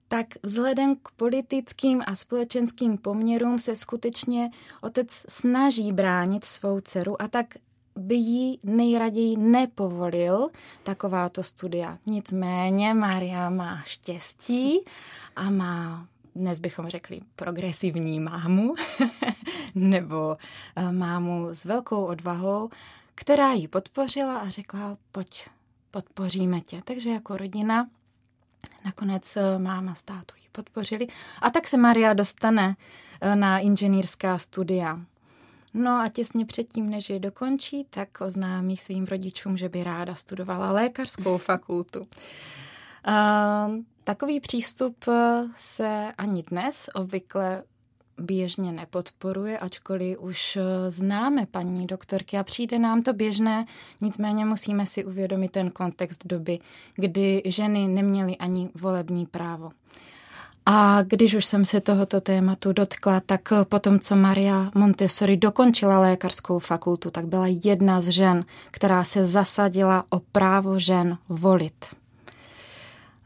tak 0.08 0.26
vzhledem 0.42 0.96
k 0.96 1.10
politickým 1.16 2.02
a 2.06 2.14
společenským 2.14 2.98
poměrům 2.98 3.58
se 3.58 3.76
skutečně 3.76 4.50
otec 4.80 5.24
snaží 5.28 5.92
bránit 5.92 6.44
svou 6.44 6.80
dceru 6.80 7.22
a 7.22 7.28
tak 7.28 7.46
by 7.98 8.14
jí 8.14 8.60
nejraději 8.62 9.36
nepovolil 9.36 10.48
takováto 10.82 11.42
studia. 11.42 11.98
Nicméně 12.06 12.94
Maria 12.94 13.50
má 13.50 13.82
štěstí 13.84 14.80
a 15.36 15.50
má 15.50 16.06
dnes 16.34 16.58
bychom 16.58 16.88
řekli 16.88 17.20
progresivní 17.36 18.20
mámu, 18.20 18.74
nebo 19.74 20.36
eh, 20.76 20.92
mámu 20.92 21.48
s 21.50 21.64
velkou 21.64 22.04
odvahou, 22.04 22.70
která 23.14 23.52
ji 23.52 23.68
podpořila 23.68 24.38
a 24.38 24.48
řekla, 24.48 24.96
pojď, 25.12 25.48
podpoříme 25.90 26.60
tě. 26.60 26.82
Takže 26.84 27.10
jako 27.10 27.36
rodina 27.36 27.88
nakonec 28.84 29.36
eh, 29.36 29.58
máma 29.58 29.94
s 29.94 30.02
tátou 30.02 30.34
ji 30.42 30.48
podpořili. 30.52 31.06
A 31.42 31.50
tak 31.50 31.68
se 31.68 31.76
Maria 31.76 32.12
dostane 32.12 32.76
eh, 33.20 33.36
na 33.36 33.58
inženýrská 33.58 34.38
studia. 34.38 35.00
No 35.74 35.90
a 35.90 36.08
těsně 36.08 36.46
předtím, 36.46 36.90
než 36.90 37.10
je 37.10 37.18
dokončí, 37.18 37.86
tak 37.90 38.08
oznámí 38.20 38.76
svým 38.76 39.04
rodičům, 39.04 39.56
že 39.56 39.68
by 39.68 39.84
ráda 39.84 40.14
studovala 40.14 40.72
lékařskou 40.72 41.38
fakultu. 41.38 42.08
Takový 44.04 44.40
přístup 44.40 45.04
se 45.56 46.12
ani 46.18 46.42
dnes 46.42 46.90
obvykle 46.94 47.62
běžně 48.20 48.72
nepodporuje, 48.72 49.58
ačkoliv 49.58 50.18
už 50.20 50.58
známe 50.88 51.46
paní 51.46 51.86
doktorky 51.86 52.38
a 52.38 52.42
přijde 52.42 52.78
nám 52.78 53.02
to 53.02 53.12
běžné, 53.12 53.66
nicméně 54.00 54.44
musíme 54.44 54.86
si 54.86 55.04
uvědomit 55.04 55.52
ten 55.52 55.70
kontext 55.70 56.26
doby, 56.26 56.58
kdy 56.94 57.42
ženy 57.44 57.88
neměly 57.88 58.36
ani 58.36 58.70
volební 58.74 59.26
právo. 59.26 59.70
A 60.70 61.02
když 61.02 61.34
už 61.34 61.44
jsem 61.44 61.64
se 61.64 61.80
tohoto 61.80 62.20
tématu 62.20 62.72
dotkla, 62.72 63.20
tak 63.26 63.52
potom, 63.68 64.00
co 64.00 64.16
Maria 64.16 64.70
Montessori 64.74 65.36
dokončila 65.36 66.00
lékařskou 66.00 66.58
fakultu, 66.58 67.10
tak 67.10 67.26
byla 67.26 67.44
jedna 67.64 68.00
z 68.00 68.08
žen, 68.08 68.44
která 68.70 69.04
se 69.04 69.24
zasadila 69.24 70.04
o 70.10 70.20
právo 70.20 70.78
žen 70.78 71.18
volit. 71.28 71.84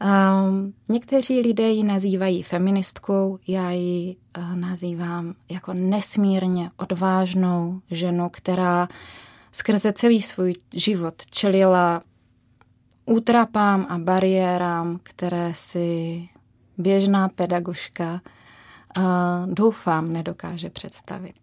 Um, 0.03 0.73
někteří 0.89 1.39
lidé 1.41 1.69
ji 1.69 1.83
nazývají 1.83 2.43
feministkou, 2.43 3.39
já 3.47 3.71
ji 3.71 4.15
uh, 4.37 4.55
nazývám 4.55 5.33
jako 5.51 5.73
nesmírně 5.73 6.71
odvážnou 6.77 7.81
ženu, 7.91 8.29
která 8.29 8.87
skrze 9.51 9.93
celý 9.93 10.21
svůj 10.21 10.53
život 10.73 11.13
čelila 11.25 12.01
útrapám 13.05 13.85
a 13.89 13.97
bariérám, 13.97 14.99
které 15.03 15.53
si 15.53 16.29
běžná 16.77 17.29
pedagožka 17.29 18.21
doufám 19.45 20.13
nedokáže 20.13 20.69
představit. 20.69 21.35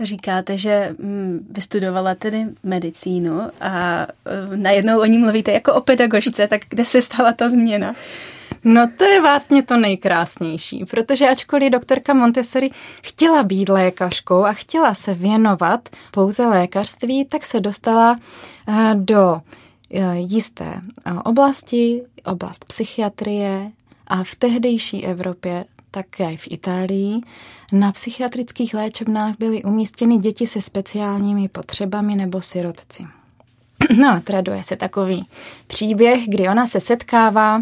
Říkáte, 0.00 0.58
že 0.58 0.94
mm, 0.98 1.46
vystudovala 1.50 2.14
tedy 2.14 2.46
medicínu 2.62 3.40
a 3.60 4.06
e, 4.26 4.56
najednou 4.56 5.00
o 5.00 5.04
ní 5.04 5.18
mluvíte 5.18 5.52
jako 5.52 5.74
o 5.74 5.80
pedagožce, 5.80 6.48
tak 6.48 6.60
kde 6.68 6.84
se 6.84 7.02
stala 7.02 7.32
ta 7.32 7.50
změna? 7.50 7.94
No 8.64 8.90
to 8.96 9.04
je 9.04 9.20
vlastně 9.20 9.62
to 9.62 9.76
nejkrásnější, 9.76 10.84
protože 10.84 11.28
ačkoliv 11.28 11.72
doktorka 11.72 12.14
Montessori 12.14 12.70
chtěla 13.02 13.42
být 13.42 13.68
lékařkou 13.68 14.44
a 14.44 14.52
chtěla 14.52 14.94
se 14.94 15.14
věnovat 15.14 15.88
pouze 16.10 16.46
lékařství, 16.46 17.24
tak 17.24 17.44
se 17.44 17.60
dostala 17.60 18.16
e, 18.68 18.94
do 18.94 19.40
e, 19.90 20.16
jisté 20.16 20.80
oblasti, 21.24 22.02
oblast 22.24 22.64
psychiatrie, 22.64 23.70
a 24.06 24.24
v 24.24 24.34
tehdejší 24.34 25.04
Evropě, 25.04 25.64
také 25.90 26.36
v 26.36 26.48
Itálii, 26.50 27.20
na 27.72 27.92
psychiatrických 27.92 28.74
léčebnách 28.74 29.34
byly 29.38 29.62
umístěny 29.62 30.18
děti 30.18 30.46
se 30.46 30.62
speciálními 30.62 31.48
potřebami 31.48 32.16
nebo 32.16 32.40
sirotci. 32.40 33.06
No 33.98 34.20
traduje 34.24 34.62
se 34.62 34.76
takový 34.76 35.26
příběh, 35.66 36.28
kdy 36.28 36.48
ona 36.48 36.66
se 36.66 36.80
setkává 36.80 37.60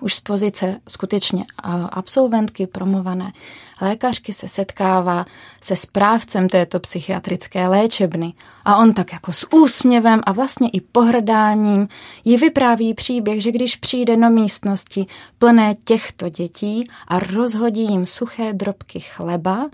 už 0.00 0.14
z 0.14 0.20
pozice 0.20 0.80
skutečně 0.88 1.44
absolventky 1.92 2.66
promované 2.66 3.32
lékařky 3.80 4.32
se 4.32 4.48
setkává 4.48 5.26
se 5.60 5.76
správcem 5.76 6.48
této 6.48 6.80
psychiatrické 6.80 7.68
léčebny 7.68 8.34
a 8.64 8.76
on 8.76 8.94
tak 8.94 9.12
jako 9.12 9.32
s 9.32 9.52
úsměvem 9.52 10.20
a 10.26 10.32
vlastně 10.32 10.68
i 10.68 10.80
pohrdáním 10.80 11.88
ji 12.24 12.36
vypráví 12.36 12.94
příběh, 12.94 13.42
že 13.42 13.52
když 13.52 13.76
přijde 13.76 14.16
do 14.16 14.30
místnosti 14.30 15.06
plné 15.38 15.74
těchto 15.84 16.28
dětí 16.28 16.88
a 17.08 17.18
rozhodí 17.18 17.82
jim 17.82 18.06
suché 18.06 18.52
drobky 18.52 19.00
chleba 19.00 19.70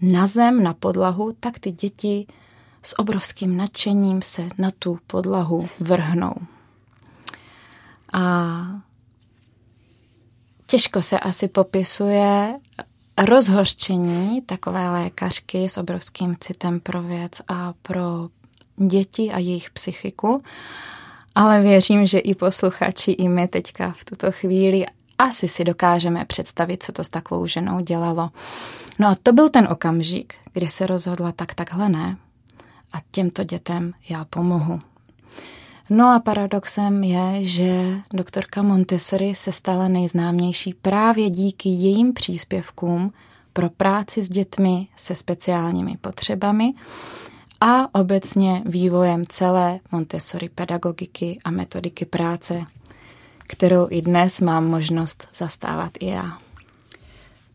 na 0.00 0.26
zem, 0.26 0.62
na 0.62 0.74
podlahu, 0.74 1.36
tak 1.40 1.58
ty 1.58 1.72
děti 1.72 2.26
s 2.82 2.98
obrovským 2.98 3.56
nadšením 3.56 4.22
se 4.22 4.48
na 4.58 4.70
tu 4.78 4.98
podlahu 5.06 5.68
vrhnou. 5.80 6.34
A 8.12 8.66
těžko 10.72 11.02
se 11.02 11.18
asi 11.18 11.48
popisuje 11.48 12.54
rozhořčení 13.28 14.42
takové 14.42 14.90
lékařky 14.90 15.68
s 15.68 15.76
obrovským 15.76 16.36
citem 16.40 16.80
pro 16.80 17.02
věc 17.02 17.32
a 17.48 17.74
pro 17.82 18.28
děti 18.76 19.32
a 19.32 19.38
jejich 19.38 19.70
psychiku, 19.70 20.42
ale 21.34 21.62
věřím, 21.62 22.06
že 22.06 22.18
i 22.18 22.34
posluchači, 22.34 23.12
i 23.12 23.28
my 23.28 23.48
teďka 23.48 23.92
v 23.92 24.04
tuto 24.04 24.32
chvíli 24.32 24.86
asi 25.18 25.48
si 25.48 25.64
dokážeme 25.64 26.24
představit, 26.24 26.82
co 26.82 26.92
to 26.92 27.04
s 27.04 27.10
takovou 27.10 27.46
ženou 27.46 27.80
dělalo. 27.80 28.30
No 28.98 29.08
a 29.08 29.16
to 29.22 29.32
byl 29.32 29.48
ten 29.48 29.68
okamžik, 29.70 30.34
kdy 30.52 30.66
se 30.66 30.86
rozhodla 30.86 31.32
tak 31.32 31.54
takhle 31.54 31.88
ne 31.88 32.16
a 32.92 32.98
těmto 33.10 33.44
dětem 33.44 33.92
já 34.08 34.24
pomohu. 34.24 34.80
No 35.94 36.08
a 36.08 36.20
paradoxem 36.20 37.04
je, 37.04 37.44
že 37.44 38.00
doktorka 38.14 38.62
Montessori 38.62 39.34
se 39.34 39.52
stala 39.52 39.88
nejznámější 39.88 40.74
právě 40.82 41.30
díky 41.30 41.68
jejím 41.68 42.12
příspěvkům 42.12 43.12
pro 43.52 43.70
práci 43.70 44.24
s 44.24 44.28
dětmi 44.28 44.88
se 44.96 45.14
speciálními 45.14 45.96
potřebami 46.00 46.72
a 47.60 47.94
obecně 48.00 48.62
vývojem 48.66 49.24
celé 49.28 49.80
Montessori 49.92 50.48
pedagogiky 50.48 51.38
a 51.44 51.50
metodiky 51.50 52.04
práce, 52.04 52.62
kterou 53.46 53.86
i 53.90 54.02
dnes 54.02 54.40
mám 54.40 54.66
možnost 54.66 55.28
zastávat 55.34 55.92
i 56.00 56.06
já. 56.06 56.38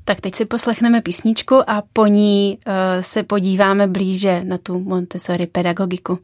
Tak 0.05 0.21
teď 0.21 0.35
si 0.35 0.45
poslechneme 0.45 1.01
písničku 1.01 1.69
a 1.69 1.83
po 1.93 2.05
ní 2.05 2.57
uh, 2.67 2.73
se 3.01 3.23
podíváme 3.23 3.87
blíže 3.87 4.43
na 4.43 4.57
tu 4.57 4.79
Montessori 4.79 5.47
pedagogiku. 5.47 6.19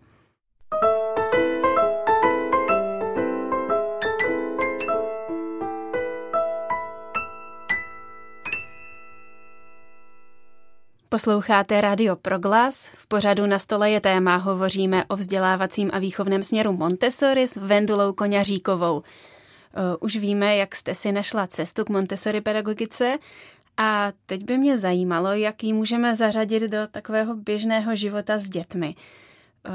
Posloucháte 11.13 11.82
Radio 11.82 12.15
Proglas. 12.15 12.89
V 12.96 13.08
pořadu 13.08 13.46
na 13.46 13.60
stole 13.60 13.91
je 13.91 14.01
téma, 14.01 14.36
hovoříme 14.36 15.05
o 15.05 15.15
vzdělávacím 15.15 15.89
a 15.93 16.00
výchovném 16.00 16.43
směru 16.43 16.74
Montessori 16.74 17.48
s 17.48 17.55
Vendulou 17.55 18.13
Koňaříkovou. 18.13 18.98
Uh, 18.98 19.03
už 20.00 20.15
víme, 20.15 20.55
jak 20.55 20.75
jste 20.75 20.96
si 20.96 21.12
našla 21.12 21.48
cestu 21.48 21.84
k 21.86 21.89
Montessori 21.89 22.41
pedagogice 22.41 23.17
a 23.77 24.12
teď 24.25 24.43
by 24.43 24.58
mě 24.58 24.77
zajímalo, 24.77 25.32
jak 25.32 25.63
ji 25.63 25.74
můžeme 25.74 26.15
zařadit 26.15 26.63
do 26.63 26.88
takového 26.91 27.36
běžného 27.36 27.96
života 27.96 28.39
s 28.39 28.50
dětmi. 28.50 28.96
Uh, 29.67 29.74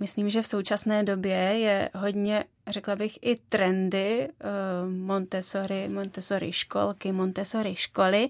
myslím, 0.00 0.30
že 0.30 0.42
v 0.42 0.46
současné 0.46 1.02
době 1.02 1.36
je 1.36 1.90
hodně, 1.94 2.44
řekla 2.66 2.96
bych, 2.96 3.18
i 3.22 3.36
trendy 3.48 4.28
uh, 4.28 4.92
Montessori, 4.92 5.88
Montessori 5.88 6.52
školky, 6.52 7.12
Montessori 7.12 7.74
školy. 7.74 8.28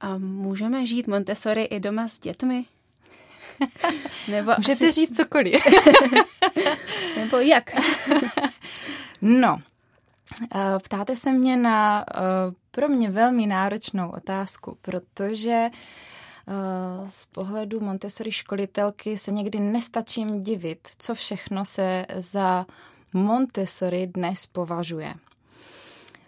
A 0.00 0.18
můžeme 0.18 0.86
žít 0.86 1.06
Montessori 1.06 1.62
i 1.62 1.80
doma 1.80 2.08
s 2.08 2.18
dětmi? 2.18 2.64
Nebo 4.30 4.52
Můžete 4.56 4.88
asi... 4.88 4.92
říct 4.92 5.16
cokoliv. 5.16 5.62
Nebo 7.16 7.36
jak? 7.36 7.70
no, 9.22 9.58
eh, 10.54 10.78
ptáte 10.82 11.16
se 11.16 11.32
mě 11.32 11.56
na 11.56 12.04
eh, 12.14 12.20
pro 12.70 12.88
mě 12.88 13.10
velmi 13.10 13.46
náročnou 13.46 14.10
otázku, 14.10 14.78
protože 14.82 15.70
eh, 15.70 15.72
z 17.08 17.26
pohledu 17.26 17.80
Montessori 17.80 18.32
školitelky 18.32 19.18
se 19.18 19.32
někdy 19.32 19.60
nestačím 19.60 20.40
divit, 20.42 20.88
co 20.98 21.14
všechno 21.14 21.64
se 21.64 22.06
za 22.16 22.66
Montessori 23.12 24.06
dnes 24.06 24.46
považuje. 24.46 25.14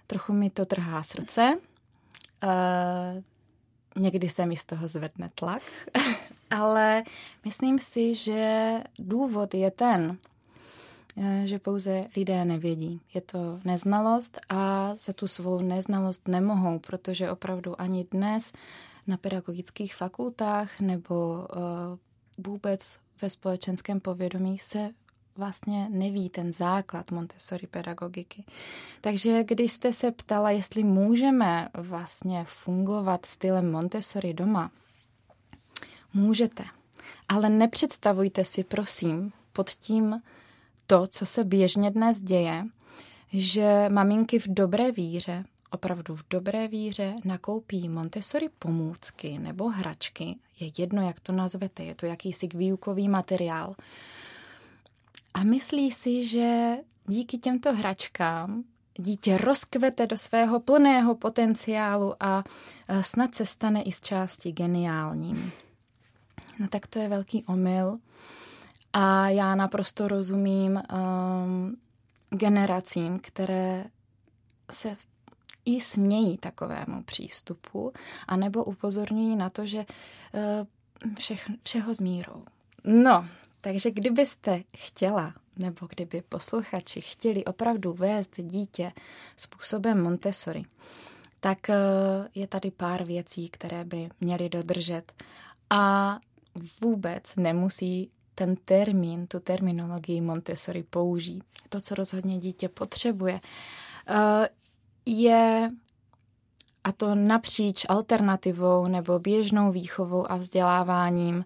Trochu 0.06 0.32
mi 0.32 0.50
to 0.50 0.64
trhá 0.66 1.02
srdce. 1.02 1.58
Někdy 3.98 4.28
se 4.28 4.46
mi 4.46 4.56
z 4.56 4.64
toho 4.64 4.88
zvedne 4.88 5.30
tlak, 5.34 5.62
ale 6.50 7.02
myslím 7.44 7.78
si, 7.78 8.14
že 8.14 8.74
důvod 8.98 9.54
je 9.54 9.70
ten, 9.70 10.18
eh, 11.16 11.42
že 11.46 11.58
pouze 11.58 12.00
lidé 12.16 12.44
nevědí. 12.44 13.00
Je 13.14 13.20
to 13.20 13.60
neznalost 13.64 14.40
a 14.48 14.94
za 14.94 15.12
tu 15.12 15.28
svou 15.28 15.60
neznalost 15.60 16.28
nemohou, 16.28 16.78
protože 16.78 17.30
opravdu 17.30 17.80
ani 17.80 18.06
dnes 18.10 18.52
na 19.06 19.16
pedagogických 19.16 19.94
fakultách 19.94 20.80
nebo 20.80 21.46
eh, 21.50 21.58
vůbec 22.38 22.98
ve 23.22 23.30
společenském 23.30 24.00
povědomí 24.00 24.58
se 24.58 24.90
vlastně 25.38 25.88
neví 25.90 26.28
ten 26.28 26.52
základ 26.52 27.10
Montessori 27.10 27.66
pedagogiky. 27.66 28.44
Takže 29.00 29.44
když 29.44 29.72
jste 29.72 29.92
se 29.92 30.12
ptala, 30.12 30.50
jestli 30.50 30.84
můžeme 30.84 31.68
vlastně 31.74 32.44
fungovat 32.48 33.26
stylem 33.26 33.72
Montessori 33.72 34.34
doma, 34.34 34.70
můžete. 36.14 36.64
Ale 37.28 37.50
nepředstavujte 37.50 38.44
si, 38.44 38.64
prosím, 38.64 39.32
pod 39.52 39.70
tím 39.70 40.22
to, 40.86 41.06
co 41.06 41.26
se 41.26 41.44
běžně 41.44 41.90
dnes 41.90 42.22
děje, 42.22 42.64
že 43.32 43.88
maminky 43.88 44.38
v 44.38 44.48
dobré 44.48 44.92
víře, 44.92 45.44
opravdu 45.70 46.16
v 46.16 46.24
dobré 46.30 46.68
víře, 46.68 47.16
nakoupí 47.24 47.88
Montessori 47.88 48.48
pomůcky 48.58 49.38
nebo 49.38 49.68
hračky, 49.68 50.36
je 50.60 50.70
jedno, 50.78 51.06
jak 51.06 51.20
to 51.20 51.32
nazvete, 51.32 51.84
je 51.84 51.94
to 51.94 52.06
jakýsi 52.06 52.48
výukový 52.54 53.08
materiál, 53.08 53.74
a 55.34 55.42
myslí 55.44 55.92
si, 55.92 56.26
že 56.26 56.76
díky 57.06 57.38
těmto 57.38 57.74
hračkám 57.74 58.64
dítě 58.98 59.38
rozkvete 59.38 60.06
do 60.06 60.16
svého 60.16 60.60
plného 60.60 61.14
potenciálu 61.14 62.14
a 62.20 62.44
snad 63.00 63.34
se 63.34 63.46
stane 63.46 63.82
i 63.82 63.92
z 63.92 64.00
části 64.00 64.52
geniálním. 64.52 65.52
No 66.58 66.68
tak 66.68 66.86
to 66.86 66.98
je 66.98 67.08
velký 67.08 67.44
omyl. 67.44 67.98
A 68.92 69.28
já 69.28 69.54
naprosto 69.54 70.08
rozumím 70.08 70.82
um, 70.92 71.76
generacím, 72.30 73.18
které 73.18 73.84
se 74.70 74.96
i 75.64 75.80
smějí 75.80 76.38
takovému 76.38 77.02
přístupu, 77.04 77.92
anebo 78.28 78.64
upozorňují 78.64 79.36
na 79.36 79.50
to, 79.50 79.66
že 79.66 79.78
uh, 79.78 81.14
všech, 81.14 81.50
všeho 81.62 81.94
s 81.94 82.00
mírou. 82.00 82.44
No, 82.84 83.26
takže 83.60 83.90
kdybyste 83.90 84.62
chtěla, 84.76 85.34
nebo 85.56 85.86
kdyby 85.88 86.22
posluchači 86.28 87.00
chtěli 87.00 87.44
opravdu 87.44 87.92
vést 87.92 88.40
dítě 88.40 88.92
způsobem 89.36 90.02
Montessori, 90.02 90.64
tak 91.40 91.70
eh, 91.70 91.76
je 92.34 92.46
tady 92.46 92.70
pár 92.70 93.04
věcí, 93.04 93.48
které 93.48 93.84
by 93.84 94.08
měly 94.20 94.48
dodržet. 94.48 95.12
A 95.70 96.16
vůbec 96.80 97.36
nemusí 97.36 98.10
ten 98.34 98.56
termín, 98.56 99.26
tu 99.26 99.40
terminologii 99.40 100.20
Montessori 100.20 100.82
použít. 100.82 101.44
To, 101.68 101.80
co 101.80 101.94
rozhodně 101.94 102.38
dítě 102.38 102.68
potřebuje, 102.68 103.40
eh, 104.08 104.48
je 105.06 105.70
a 106.84 106.92
to 106.92 107.14
napříč 107.14 107.86
alternativou 107.88 108.86
nebo 108.86 109.18
běžnou 109.18 109.72
výchovou 109.72 110.32
a 110.32 110.36
vzděláváním, 110.36 111.44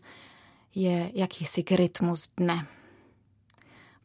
je 0.75 1.11
jakýsi 1.15 1.65
rytmus 1.71 2.29
dne. 2.37 2.67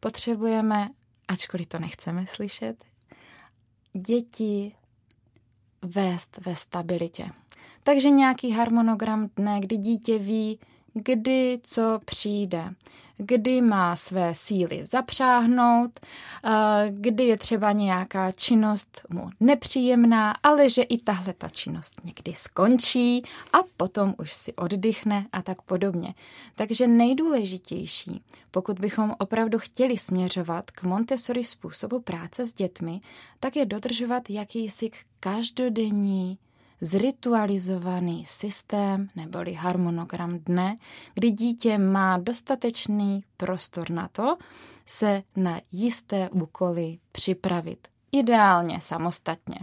Potřebujeme, 0.00 0.88
ačkoliv 1.28 1.66
to 1.66 1.78
nechceme 1.78 2.26
slyšet, 2.26 2.84
děti 3.92 4.74
vést 5.82 6.38
ve 6.46 6.56
stabilitě. 6.56 7.30
Takže 7.82 8.10
nějaký 8.10 8.50
harmonogram 8.50 9.30
dne, 9.36 9.60
kdy 9.60 9.76
dítě 9.76 10.18
ví, 10.18 10.58
kdy 11.04 11.60
co 11.62 12.00
přijde, 12.04 12.74
kdy 13.18 13.60
má 13.60 13.96
své 13.96 14.34
síly 14.34 14.84
zapřáhnout, 14.84 16.00
eh, 16.00 16.50
kdy 16.90 17.24
je 17.24 17.36
třeba 17.36 17.72
nějaká 17.72 18.32
činnost 18.32 19.00
mu 19.10 19.30
nepříjemná, 19.40 20.34
ale 20.42 20.70
že 20.70 20.82
i 20.82 20.98
tahle 20.98 21.32
ta 21.32 21.48
činnost 21.48 22.04
někdy 22.04 22.32
skončí 22.34 23.22
a 23.52 23.58
potom 23.76 24.14
už 24.18 24.32
si 24.32 24.54
oddychne 24.54 25.26
a 25.32 25.42
tak 25.42 25.62
podobně. 25.62 26.14
Takže 26.54 26.86
nejdůležitější, 26.86 28.22
pokud 28.50 28.78
bychom 28.78 29.14
opravdu 29.18 29.58
chtěli 29.58 29.98
směřovat 29.98 30.70
k 30.70 30.82
Montessori 30.82 31.44
způsobu 31.44 32.00
práce 32.00 32.44
s 32.44 32.54
dětmi, 32.54 33.00
tak 33.40 33.56
je 33.56 33.66
dodržovat 33.66 34.30
jakýsi 34.30 34.90
každodenní 35.20 36.38
zritualizovaný 36.80 38.24
systém 38.28 39.08
neboli 39.16 39.54
harmonogram 39.54 40.38
dne, 40.38 40.76
kdy 41.14 41.30
dítě 41.30 41.78
má 41.78 42.18
dostatečný 42.18 43.24
prostor 43.36 43.90
na 43.90 44.08
to 44.08 44.36
se 44.86 45.22
na 45.36 45.60
jisté 45.72 46.30
úkoly 46.30 46.98
připravit. 47.12 47.88
Ideálně 48.12 48.80
samostatně. 48.80 49.58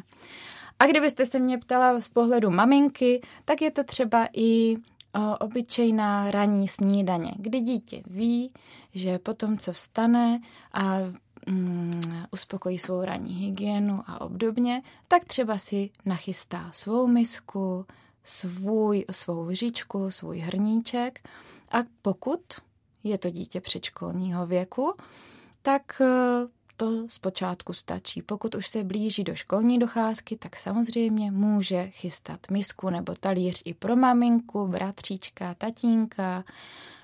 A 0.80 0.86
kdybyste 0.86 1.26
se 1.26 1.40
mě 1.40 1.58
ptala 1.58 2.02
z 2.02 2.10
pohledu 2.10 2.50
maminky, 2.50 3.22
tak 3.46 3.62
je 3.62 3.72
to 3.72 3.84
třeba 3.84 4.28
i 4.34 4.76
obyčejná 5.40 6.32
ranní 6.32 6.68
snídaně, 6.68 7.32
kdy 7.38 7.60
dítě 7.60 8.04
ví, 8.06 8.52
že 8.94 9.20
potom, 9.20 9.58
co 9.58 9.74
vstane 9.74 10.40
a 10.74 10.98
mm, 11.46 11.92
uspokojí 12.32 12.80
svou 12.80 13.02
ranní 13.02 13.34
hygienu 13.34 14.04
a 14.08 14.22
obdobně, 14.22 14.82
tak 15.08 15.26
třeba 15.26 15.58
si 15.58 15.90
nachystá 16.06 16.70
svou 16.72 17.08
misku, 17.08 17.86
svůj, 18.24 19.06
svou 19.12 19.42
lžičku, 19.42 20.12
svůj 20.12 20.40
hrníček 20.40 21.30
a 21.72 21.78
pokud 22.02 22.42
je 23.04 23.18
to 23.18 23.30
dítě 23.30 23.62
předškolního 23.62 24.48
věku, 24.48 24.94
tak 25.62 26.02
e, 26.02 26.06
to 26.78 27.10
zpočátku 27.10 27.74
stačí. 27.74 28.22
Pokud 28.22 28.56
už 28.56 28.68
se 28.68 28.84
blíží 28.84 29.24
do 29.24 29.36
školní 29.36 29.80
docházky, 29.80 30.38
tak 30.38 30.56
samozřejmě 30.56 31.32
může 31.32 31.88
chystat 31.88 32.40
misku 32.52 32.90
nebo 32.90 33.16
talíř 33.20 33.62
i 33.66 33.74
pro 33.74 33.96
maminku, 33.96 34.68
bratříčka, 34.68 35.54
tatínka, 35.54 36.44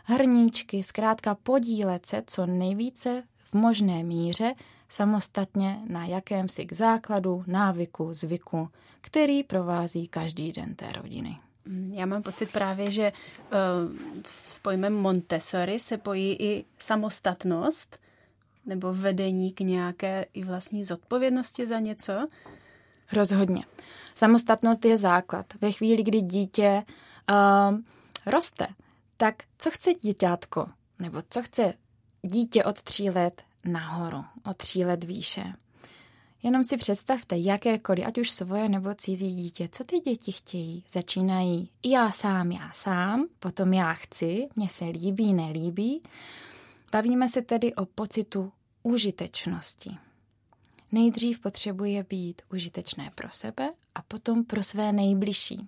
hrníčky, 0.04 0.84
zkrátka 0.84 1.36
podílet 1.36 2.06
se 2.06 2.23
co 2.27 2.45
nejvíce 2.45 3.23
v 3.52 3.54
možné 3.54 4.04
míře 4.04 4.54
samostatně 4.90 5.82
na 5.88 6.06
jakémsi 6.06 6.66
k 6.66 6.74
základu, 6.74 7.44
návyku, 7.48 8.14
zvyku, 8.14 8.70
který 9.02 9.44
provází 9.44 10.08
každý 10.08 10.52
den 10.52 10.76
té 10.76 10.92
rodiny. 10.92 11.40
Mm, 11.66 11.94
já 11.94 12.06
mám 12.06 12.24
pocit 12.24 12.52
právě, 12.52 12.92
že 12.92 13.12
uh, 13.12 13.96
s 14.50 14.60
pojmem 14.60 14.94
Montessori 14.94 15.80
se 15.80 15.98
pojí 15.98 16.38
i 16.40 16.66
samostatnost, 16.80 18.00
nebo 18.66 18.94
vedení 18.94 19.52
k 19.52 19.60
nějaké 19.60 20.26
i 20.34 20.44
vlastní 20.44 20.86
zodpovědnosti 20.86 21.68
za 21.68 21.80
něco? 21.80 22.28
Rozhodně. 23.14 23.64
Samostatnost 24.16 24.86
je 24.86 24.98
základ. 24.98 25.46
Ve 25.62 25.72
chvíli, 25.72 26.04
kdy 26.04 26.22
dítě 26.22 26.84
uh, 27.32 27.80
roste, 28.26 28.68
tak 29.18 29.36
co 29.58 29.72
chce 29.72 29.94
děťátko, 29.94 30.68
nebo 31.00 31.22
co 31.30 31.44
chce 31.44 31.74
dítě 32.22 32.64
od 32.64 32.82
tří 32.82 33.10
let 33.10 33.44
nahoru, 33.66 34.24
od 34.44 34.58
tří 34.58 34.86
let 34.86 35.04
výše? 35.04 35.54
Jenom 36.44 36.64
si 36.64 36.78
představte, 36.78 37.38
jakékoliv, 37.38 38.06
ať 38.06 38.18
už 38.18 38.32
svoje 38.32 38.70
nebo 38.70 38.94
cizí 38.94 39.36
dítě, 39.36 39.70
co 39.72 39.84
ty 39.84 40.00
děti 40.00 40.32
chtějí. 40.32 40.84
Začínají 40.92 41.70
já 41.86 42.12
sám, 42.12 42.52
já 42.52 42.72
sám, 42.72 43.28
potom 43.40 43.74
já 43.74 43.94
chci, 43.94 44.48
mně 44.56 44.70
se 44.70 44.86
líbí, 44.86 45.34
nelíbí. 45.34 46.04
Bavíme 46.92 47.30
se 47.30 47.42
tedy 47.42 47.76
o 47.76 47.86
pocitu 47.86 48.52
užitečnosti. 48.84 49.98
Nejdřív 50.92 51.40
potřebuje 51.40 52.04
být 52.04 52.42
užitečné 52.52 53.12
pro 53.16 53.28
sebe 53.32 53.74
a 53.96 54.02
potom 54.02 54.44
pro 54.44 54.64
své 54.64 54.92
nejbližší, 54.92 55.68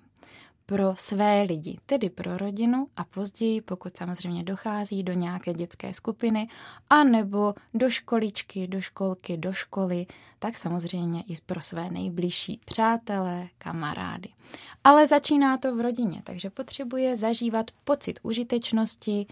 pro 0.65 0.95
své 0.97 1.41
lidi, 1.41 1.77
tedy 1.85 2.09
pro 2.09 2.37
rodinu 2.37 2.87
a 2.97 3.03
později, 3.03 3.61
pokud 3.61 3.97
samozřejmě 3.97 4.43
dochází 4.43 5.03
do 5.03 5.13
nějaké 5.13 5.53
dětské 5.53 5.93
skupiny 5.93 6.47
a 6.89 7.03
nebo 7.03 7.53
do 7.73 7.89
školičky, 7.89 8.67
do 8.67 8.81
školky, 8.81 9.37
do 9.37 9.53
školy, 9.53 10.05
tak 10.39 10.57
samozřejmě 10.57 11.21
i 11.21 11.35
pro 11.45 11.61
své 11.61 11.89
nejbližší 11.91 12.59
přátelé, 12.65 13.47
kamarády. 13.57 14.29
Ale 14.83 15.07
začíná 15.07 15.57
to 15.57 15.75
v 15.75 15.81
rodině, 15.81 16.21
takže 16.23 16.49
potřebuje 16.49 17.15
zažívat 17.15 17.71
pocit 17.83 18.19
užitečnosti, 18.23 19.27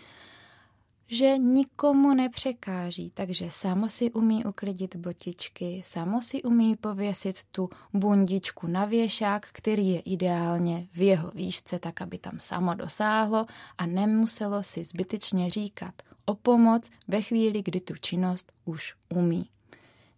že 1.11 1.37
nikomu 1.37 2.13
nepřekáží, 2.13 3.11
takže 3.13 3.51
samo 3.51 3.89
si 3.89 4.11
umí 4.11 4.45
uklidit 4.45 4.95
botičky, 4.95 5.81
samo 5.85 6.21
si 6.21 6.43
umí 6.43 6.75
pověsit 6.75 7.43
tu 7.51 7.69
bundičku 7.93 8.67
na 8.67 8.85
věšák, 8.85 9.47
který 9.51 9.89
je 9.89 9.99
ideálně 9.99 10.87
v 10.93 11.01
jeho 11.01 11.31
výšce, 11.35 11.79
tak 11.79 12.01
aby 12.01 12.17
tam 12.17 12.33
samo 12.37 12.73
dosáhlo 12.73 13.45
a 13.77 13.85
nemuselo 13.85 14.63
si 14.63 14.83
zbytečně 14.83 15.49
říkat 15.49 15.93
o 16.25 16.35
pomoc 16.35 16.89
ve 17.07 17.21
chvíli, 17.21 17.63
kdy 17.63 17.81
tu 17.81 17.93
činnost 18.01 18.51
už 18.65 18.95
umí. 19.09 19.49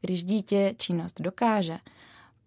Když 0.02 0.24
dítě 0.24 0.76
činnost 0.78 1.22
dokáže, 1.22 1.78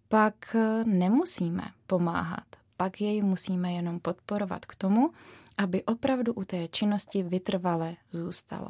pak 0.07 0.55
nemusíme 0.85 1.63
pomáhat, 1.87 2.45
pak 2.77 3.01
jej 3.01 3.21
musíme 3.21 3.73
jenom 3.73 3.99
podporovat 3.99 4.65
k 4.65 4.75
tomu, 4.75 5.11
aby 5.57 5.83
opravdu 5.83 6.33
u 6.33 6.43
té 6.43 6.67
činnosti 6.67 7.23
vytrvale 7.23 7.95
zůstalo. 8.11 8.69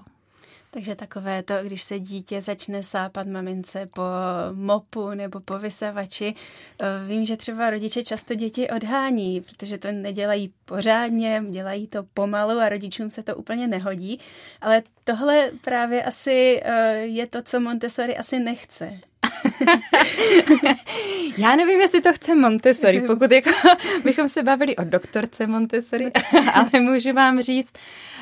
Takže 0.72 0.96
takové 0.96 1.44
to, 1.44 1.54
když 1.64 1.82
se 1.82 2.00
dítě 2.00 2.42
začne 2.42 2.84
sápat 2.84 3.28
mamince 3.28 3.86
po 3.96 4.02
mopu 4.54 5.10
nebo 5.10 5.40
po 5.40 5.60
vysavači, 5.60 6.36
eh, 6.82 6.86
vím, 7.08 7.26
že 7.26 7.38
třeba 7.38 7.70
rodiče 7.70 8.04
často 8.04 8.36
děti 8.36 8.70
odhání, 8.70 9.42
protože 9.42 9.78
to 9.78 9.92
nedělají 9.92 10.54
pořádně, 10.66 11.44
dělají 11.50 11.88
to 11.88 12.04
pomalu 12.14 12.60
a 12.60 12.70
rodičům 12.70 13.12
se 13.12 13.24
to 13.24 13.36
úplně 13.36 13.68
nehodí, 13.68 14.20
ale 14.62 14.84
tohle 15.04 15.52
právě 15.62 16.04
asi 16.04 16.62
eh, 16.64 16.94
je 16.94 17.28
to, 17.28 17.42
co 17.42 17.60
Montessori 17.60 18.18
asi 18.18 18.40
nechce. 18.40 19.00
Já 21.38 21.56
nevím, 21.56 21.82
jestli 21.82 22.02
to 22.02 22.14
chce 22.14 22.36
Montessori, 22.36 23.02
pokud 23.02 23.32
jako 23.32 23.50
bychom 24.04 24.30
se 24.30 24.44
bavili 24.44 24.76
o 24.76 24.84
doktorce 24.84 25.48
Montessori, 25.48 26.12
ale 26.54 26.82
můžu 26.82 27.14
vám 27.14 27.42
říct, 27.42 27.74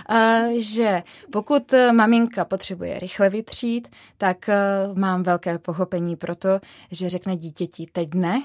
eh, 0.09 0.49
že 0.57 1.03
pokud 1.31 1.73
maminka 1.91 2.45
potřebuje 2.45 2.99
rychle 2.99 3.29
vytřít, 3.29 3.87
tak 4.17 4.49
eh, 4.49 4.55
mám 4.93 5.23
velké 5.23 5.59
pochopení 5.59 6.15
pro 6.15 6.35
to, 6.35 6.59
že 6.91 7.09
řekne 7.09 7.35
dítěti 7.35 7.87
teď 7.91 8.13
ne, 8.13 8.43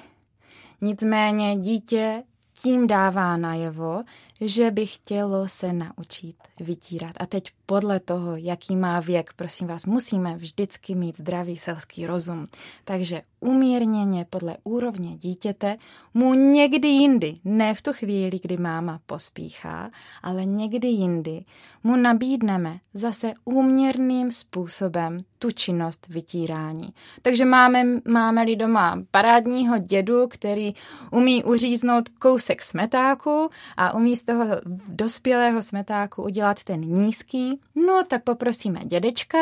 Nicméně 0.81 1.57
dítě 1.57 2.23
tím 2.63 2.87
dává 2.87 3.37
najevo, 3.37 4.03
že 4.41 4.71
by 4.71 4.87
chtělo 4.87 5.49
se 5.49 5.73
naučit 5.73 6.37
vytírat. 6.61 7.13
A 7.21 7.27
teď 7.27 7.51
podle 7.71 8.01
toho, 8.01 8.37
jaký 8.37 8.77
má 8.77 9.01
věk, 9.01 9.33
prosím 9.37 9.67
vás, 9.67 9.87
musíme 9.87 10.37
vždycky 10.37 10.95
mít 10.95 11.17
zdravý 11.17 11.57
selský 11.57 12.07
rozum. 12.07 12.47
Takže 12.85 13.23
umírněně 13.41 14.27
podle 14.31 14.57
úrovně 14.65 15.17
dítěte 15.17 15.77
mu 16.15 16.35
někdy 16.35 16.89
jindy, 16.89 17.39
ne 17.45 17.75
v 17.75 17.83
tu 17.83 17.93
chvíli, 17.93 18.41
kdy 18.43 18.57
máma 18.57 19.01
pospíchá, 19.07 19.91
ale 20.23 20.45
někdy 20.45 20.89
jindy 20.89 21.45
mu 21.85 21.97
nabídneme 21.97 22.79
zase 22.95 23.33
úměrným 23.45 24.33
způsobem 24.33 25.25
tu 25.39 25.51
činnost 25.51 26.07
vytírání. 26.09 26.95
Takže 27.23 27.45
máme, 27.45 27.85
máme-li 28.09 28.57
doma 28.57 29.03
parádního 29.11 29.79
dědu, 29.79 30.29
který 30.29 30.75
umí 31.11 31.45
uříznout 31.45 32.09
kousek 32.09 32.63
smetáku 32.63 33.51
a 33.77 33.95
umí 33.95 34.17
z 34.17 34.25
toho 34.25 34.45
dospělého 34.89 35.63
smetáku 35.63 36.23
udělat 36.23 36.65
ten 36.65 36.81
nízký, 36.81 37.60
no 37.75 38.05
tak 38.09 38.25
poprosíme 38.25 38.81
dědečka, 38.85 39.39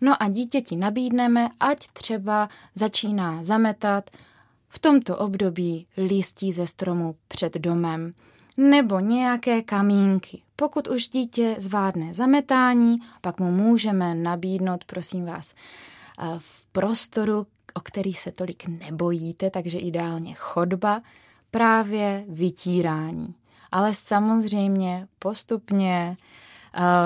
no 0.00 0.22
a 0.22 0.28
dítěti 0.28 0.76
nabídneme, 0.76 1.48
ať 1.60 1.88
třeba 1.88 2.48
začíná 2.74 3.44
zametat 3.44 4.10
v 4.68 4.78
tomto 4.78 5.18
období 5.18 5.86
listí 5.96 6.52
ze 6.52 6.66
stromu 6.66 7.16
před 7.28 7.54
domem 7.54 8.12
nebo 8.56 9.00
nějaké 9.00 9.62
kamínky. 9.62 10.42
Pokud 10.56 10.88
už 10.88 11.08
dítě 11.08 11.56
zvládne 11.58 12.14
zametání, 12.14 12.98
pak 13.20 13.40
mu 13.40 13.50
můžeme 13.50 14.14
nabídnout, 14.14 14.84
prosím 14.84 15.24
vás, 15.24 15.54
v 16.38 16.66
prostoru, 16.66 17.46
o 17.74 17.80
který 17.80 18.12
se 18.12 18.32
tolik 18.32 18.66
nebojíte, 18.66 19.50
takže 19.50 19.78
ideálně 19.78 20.34
chodba, 20.34 21.02
právě 21.50 22.24
vytírání. 22.28 23.34
Ale 23.72 23.94
samozřejmě 23.94 25.08
postupně 25.18 26.16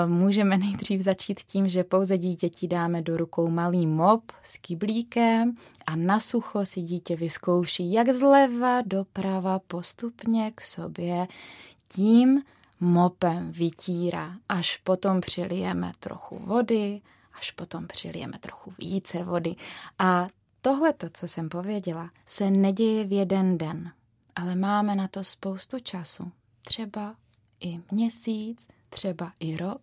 můžeme 0.05 0.57
nejdřív 0.57 1.01
začít 1.01 1.39
tím, 1.39 1.69
že 1.69 1.83
pouze 1.83 2.17
dítěti 2.17 2.67
dáme 2.67 3.01
do 3.01 3.17
rukou 3.17 3.49
malý 3.49 3.87
mop 3.87 4.31
s 4.43 4.57
kyblíkem 4.57 5.55
a 5.85 5.95
na 5.95 6.19
sucho 6.19 6.65
si 6.65 6.81
dítě 6.81 7.15
vyzkouší, 7.15 7.93
jak 7.93 8.09
zleva 8.09 8.81
doprava 8.81 9.59
postupně 9.59 10.51
k 10.55 10.61
sobě 10.61 11.27
tím 11.87 12.41
mopem 12.79 13.51
vytírá, 13.51 14.35
až 14.49 14.77
potom 14.77 15.21
přilijeme 15.21 15.91
trochu 15.99 16.39
vody, 16.39 17.01
až 17.33 17.51
potom 17.51 17.87
přilijeme 17.87 18.39
trochu 18.39 18.73
více 18.79 19.23
vody. 19.23 19.55
A 19.99 20.27
tohle, 20.61 20.93
co 21.13 21.27
jsem 21.27 21.49
pověděla, 21.49 22.09
se 22.25 22.51
neděje 22.51 23.05
v 23.05 23.11
jeden 23.11 23.57
den, 23.57 23.91
ale 24.35 24.55
máme 24.55 24.95
na 24.95 25.07
to 25.07 25.23
spoustu 25.23 25.79
času 25.79 26.31
třeba 26.63 27.15
i 27.59 27.79
měsíc, 27.91 28.67
třeba 28.95 29.31
i 29.39 29.57
rok. 29.57 29.81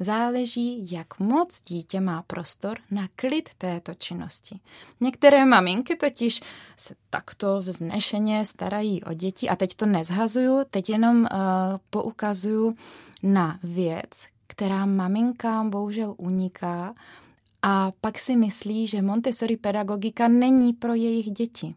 Záleží, 0.00 0.92
jak 0.92 1.18
moc 1.18 1.62
dítě 1.62 2.00
má 2.00 2.22
prostor 2.22 2.78
na 2.90 3.08
klid 3.16 3.50
této 3.58 3.94
činnosti. 3.94 4.60
Některé 5.00 5.46
maminky 5.46 5.96
totiž 5.96 6.40
se 6.76 6.94
takto 7.10 7.58
vznešeně 7.58 8.44
starají 8.44 9.04
o 9.04 9.12
děti 9.12 9.48
a 9.48 9.56
teď 9.56 9.74
to 9.74 9.86
nezhazuju, 9.86 10.64
teď 10.70 10.90
jenom 10.90 11.20
uh, 11.20 11.28
poukazuju 11.90 12.76
na 13.22 13.58
věc, 13.62 14.10
která 14.46 14.86
maminkám 14.86 15.70
bohužel 15.70 16.14
uniká 16.16 16.94
a 17.62 17.92
pak 18.00 18.18
si 18.18 18.36
myslí, 18.36 18.86
že 18.86 19.02
Montessori 19.02 19.56
pedagogika 19.56 20.28
není 20.28 20.72
pro 20.72 20.94
jejich 20.94 21.30
děti. 21.30 21.74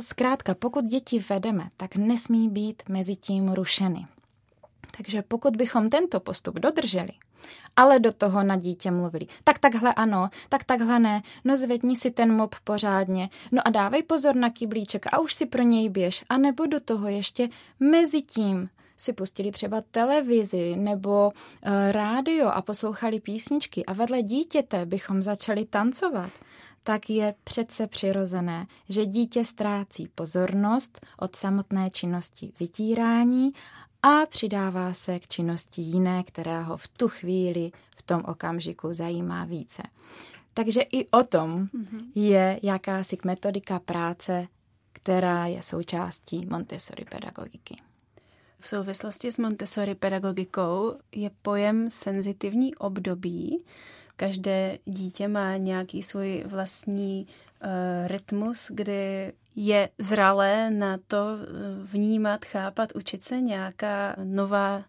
Zkrátka, 0.00 0.54
pokud 0.54 0.84
děti 0.84 1.24
vedeme, 1.30 1.68
tak 1.76 1.96
nesmí 1.96 2.48
být 2.48 2.82
mezi 2.88 3.16
tím 3.16 3.52
rušeny. 3.52 4.06
Takže 4.96 5.22
pokud 5.22 5.56
bychom 5.56 5.90
tento 5.90 6.20
postup 6.20 6.54
dodrželi, 6.54 7.12
ale 7.76 7.98
do 7.98 8.12
toho 8.12 8.42
na 8.42 8.56
dítě 8.56 8.90
mluvili. 8.90 9.26
Tak 9.44 9.58
takhle 9.58 9.94
ano, 9.94 10.28
tak 10.48 10.64
takhle 10.64 10.98
ne, 10.98 11.22
no 11.44 11.56
zvedni 11.56 11.96
si 11.96 12.10
ten 12.10 12.36
mop 12.36 12.54
pořádně, 12.64 13.28
no 13.52 13.62
a 13.64 13.70
dávej 13.70 14.02
pozor 14.02 14.36
na 14.36 14.50
kyblíček 14.50 15.06
a 15.12 15.18
už 15.18 15.34
si 15.34 15.46
pro 15.46 15.62
něj 15.62 15.88
běž. 15.88 16.24
A 16.28 16.38
nebo 16.38 16.66
do 16.66 16.80
toho 16.80 17.08
ještě 17.08 17.48
mezi 17.80 18.22
tím 18.22 18.68
si 18.96 19.12
pustili 19.12 19.52
třeba 19.52 19.82
televizi 19.90 20.76
nebo 20.76 21.26
uh, 21.26 21.72
rádio 21.90 22.48
a 22.48 22.62
poslouchali 22.62 23.20
písničky 23.20 23.84
a 23.84 23.92
vedle 23.92 24.22
dítěte 24.22 24.86
bychom 24.86 25.22
začali 25.22 25.64
tancovat, 25.64 26.30
tak 26.82 27.10
je 27.10 27.34
přece 27.44 27.86
přirozené, 27.86 28.66
že 28.88 29.06
dítě 29.06 29.44
ztrácí 29.44 30.08
pozornost 30.14 31.06
od 31.18 31.36
samotné 31.36 31.90
činnosti 31.90 32.52
vytírání 32.60 33.52
a 34.06 34.26
přidává 34.26 34.92
se 34.92 35.18
k 35.18 35.28
činnosti 35.28 35.82
jiné, 35.82 36.22
která 36.22 36.62
ho 36.62 36.76
v 36.76 36.88
tu 36.88 37.08
chvíli, 37.08 37.70
v 37.96 38.02
tom 38.02 38.22
okamžiku 38.26 38.92
zajímá 38.92 39.44
více. 39.44 39.82
Takže 40.54 40.80
i 40.80 41.08
o 41.08 41.22
tom 41.22 41.66
mm-hmm. 41.66 42.00
je 42.14 42.60
jakási 42.62 43.18
metodika 43.24 43.78
práce, 43.78 44.46
která 44.92 45.46
je 45.46 45.62
součástí 45.62 46.46
Montessori 46.46 47.04
pedagogiky. 47.04 47.76
V 48.60 48.68
souvislosti 48.68 49.32
s 49.32 49.38
Montessori 49.38 49.94
pedagogikou 49.94 50.94
je 51.14 51.30
pojem 51.42 51.90
senzitivní 51.90 52.74
období. 52.74 53.64
Každé 54.16 54.78
dítě 54.84 55.28
má 55.28 55.56
nějaký 55.56 56.02
svůj 56.02 56.44
vlastní 56.46 57.26
uh, 57.26 57.68
rytmus, 58.06 58.70
kdy 58.74 59.32
je 59.56 59.88
zralé 59.98 60.70
na 60.70 60.98
to 61.06 61.16
eh, 61.16 61.46
vnímat, 61.92 62.44
chápat, 62.44 62.92
učit 62.94 63.24
se 63.24 63.40
nějaká 63.40 64.16
nová 64.24 64.84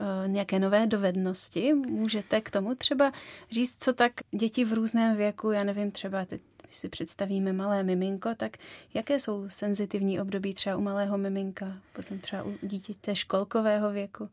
eh, 0.00 0.28
nějaké 0.28 0.58
nové 0.58 0.86
dovednosti. 0.86 1.74
Můžete 1.74 2.40
k 2.40 2.50
tomu 2.50 2.74
třeba 2.74 3.12
říct, 3.50 3.84
co 3.84 3.92
tak 3.92 4.12
děti 4.30 4.64
v 4.64 4.72
různém 4.72 5.16
věku, 5.16 5.50
já 5.50 5.64
nevím, 5.64 5.90
třeba 5.90 6.24
teď 6.24 6.40
si 6.70 6.88
představíme 6.88 7.52
malé 7.52 7.82
miminko, 7.82 8.34
tak 8.36 8.56
jaké 8.94 9.20
jsou 9.20 9.44
senzitivní 9.48 10.20
období 10.20 10.54
třeba 10.54 10.76
u 10.76 10.80
malého 10.80 11.18
miminka, 11.18 11.72
potom 11.92 12.18
třeba 12.18 12.42
u 12.42 12.54
dítěte 12.62 13.14
školkového 13.14 13.90
věku? 13.90 14.28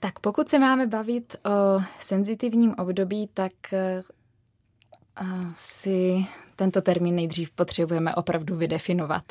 Tak 0.00 0.18
pokud 0.18 0.48
se 0.48 0.58
máme 0.58 0.86
bavit 0.86 1.36
o 1.46 1.82
senzitivním 2.00 2.74
období, 2.78 3.30
tak 3.34 3.52
eh, 3.72 4.02
si 5.54 6.26
tento 6.56 6.82
termín 6.82 7.14
nejdřív 7.14 7.50
potřebujeme 7.50 8.14
opravdu 8.14 8.56
vydefinovat. 8.56 9.24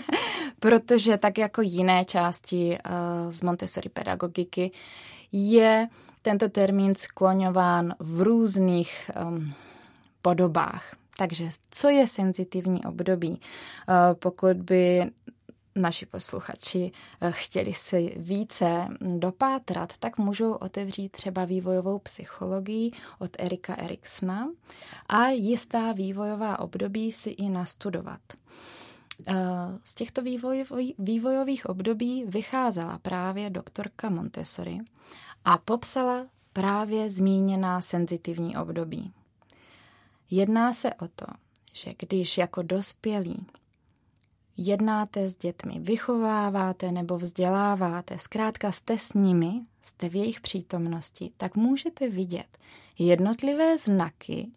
Protože 0.60 1.16
tak 1.16 1.38
jako 1.38 1.62
jiné 1.62 2.04
části 2.04 2.78
uh, 2.88 3.30
z 3.30 3.42
Montessori 3.42 3.88
pedagogiky 3.88 4.70
je 5.32 5.88
tento 6.22 6.48
termín 6.48 6.94
skloňován 6.94 7.94
v 7.98 8.22
různých 8.22 9.10
um, 9.28 9.54
podobách. 10.22 10.96
Takže 11.18 11.48
co 11.70 11.88
je 11.88 12.08
senzitivní 12.08 12.84
období? 12.84 13.30
Uh, 13.30 13.36
pokud 14.18 14.56
by 14.56 15.10
naši 15.76 16.06
posluchači 16.06 16.92
eh, 17.20 17.32
chtěli 17.32 17.74
si 17.74 18.14
více 18.16 18.88
dopátrat, 19.00 19.96
tak 19.98 20.18
můžou 20.18 20.52
otevřít 20.52 21.12
třeba 21.12 21.44
vývojovou 21.44 21.98
psychologii 21.98 22.90
od 23.18 23.30
Erika 23.38 23.74
Eriksona 23.74 24.48
a 25.08 25.28
jistá 25.28 25.92
vývojová 25.92 26.58
období 26.58 27.12
si 27.12 27.30
i 27.30 27.48
nastudovat. 27.48 28.20
Eh, 29.26 29.34
z 29.84 29.94
těchto 29.94 30.22
vývojových 30.98 31.66
období 31.66 32.24
vycházela 32.24 32.98
právě 32.98 33.50
doktorka 33.50 34.10
Montessori 34.10 34.78
a 35.44 35.58
popsala 35.58 36.26
právě 36.52 37.10
zmíněná 37.10 37.80
senzitivní 37.80 38.56
období. 38.56 39.12
Jedná 40.30 40.72
se 40.72 40.94
o 40.94 41.08
to, 41.08 41.26
že 41.72 41.92
když 41.98 42.38
jako 42.38 42.62
dospělí 42.62 43.46
jednáte 44.56 45.28
s 45.28 45.36
dětmi, 45.36 45.74
vychováváte 45.80 46.92
nebo 46.92 47.18
vzděláváte, 47.18 48.18
zkrátka 48.18 48.72
jste 48.72 48.98
s 48.98 49.12
nimi, 49.12 49.60
jste 49.82 50.08
v 50.08 50.16
jejich 50.16 50.40
přítomnosti, 50.40 51.30
tak 51.36 51.56
můžete 51.56 52.08
vidět 52.08 52.58
jednotlivé 52.98 53.78
znaky, 53.78 54.48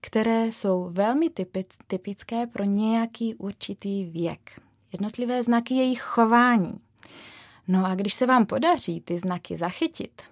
které 0.00 0.46
jsou 0.46 0.88
velmi 0.92 1.30
typické 1.86 2.46
pro 2.46 2.64
nějaký 2.64 3.34
určitý 3.34 4.04
věk. 4.04 4.60
Jednotlivé 4.92 5.42
znaky 5.42 5.74
jejich 5.74 6.00
chování. 6.00 6.80
No 7.68 7.86
a 7.86 7.94
když 7.94 8.14
se 8.14 8.26
vám 8.26 8.46
podaří 8.46 9.00
ty 9.00 9.18
znaky 9.18 9.56
zachytit 9.56 10.22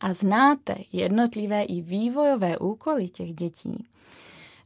a 0.00 0.12
znáte 0.12 0.76
jednotlivé 0.92 1.62
i 1.62 1.80
vývojové 1.80 2.58
úkoly 2.58 3.08
těch 3.08 3.34
dětí, 3.34 3.86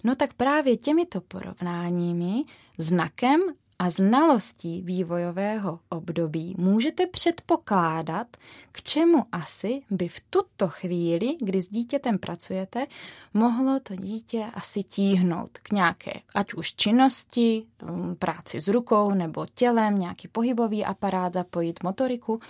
No 0.04 0.14
tak 0.14 0.34
právě 0.34 0.76
těmito 0.76 1.20
porovnáními, 1.20 2.44
znakem 2.78 3.40
a 3.78 3.90
znalostí 3.90 4.82
vývojového 4.82 5.80
období 5.88 6.54
můžete 6.58 7.06
předpokládat, 7.06 8.26
k 8.72 8.82
čemu 8.82 9.24
asi 9.32 9.82
by 9.90 10.08
v 10.08 10.20
tuto 10.30 10.68
chvíli, 10.68 11.36
kdy 11.40 11.62
s 11.62 11.68
dítětem 11.68 12.18
pracujete, 12.18 12.86
mohlo 13.34 13.80
to 13.80 13.96
dítě 13.96 14.46
asi 14.54 14.82
tíhnout 14.82 15.58
k 15.58 15.72
nějaké, 15.72 16.12
ať 16.34 16.54
už 16.54 16.74
činnosti, 16.74 17.66
mm, 17.82 18.16
práci 18.16 18.60
s 18.60 18.68
rukou 18.68 19.14
nebo 19.14 19.46
tělem, 19.54 19.98
nějaký 19.98 20.28
pohybový 20.28 20.84
aparát, 20.84 21.34
zapojit 21.34 21.82
motoriku, 21.82 22.40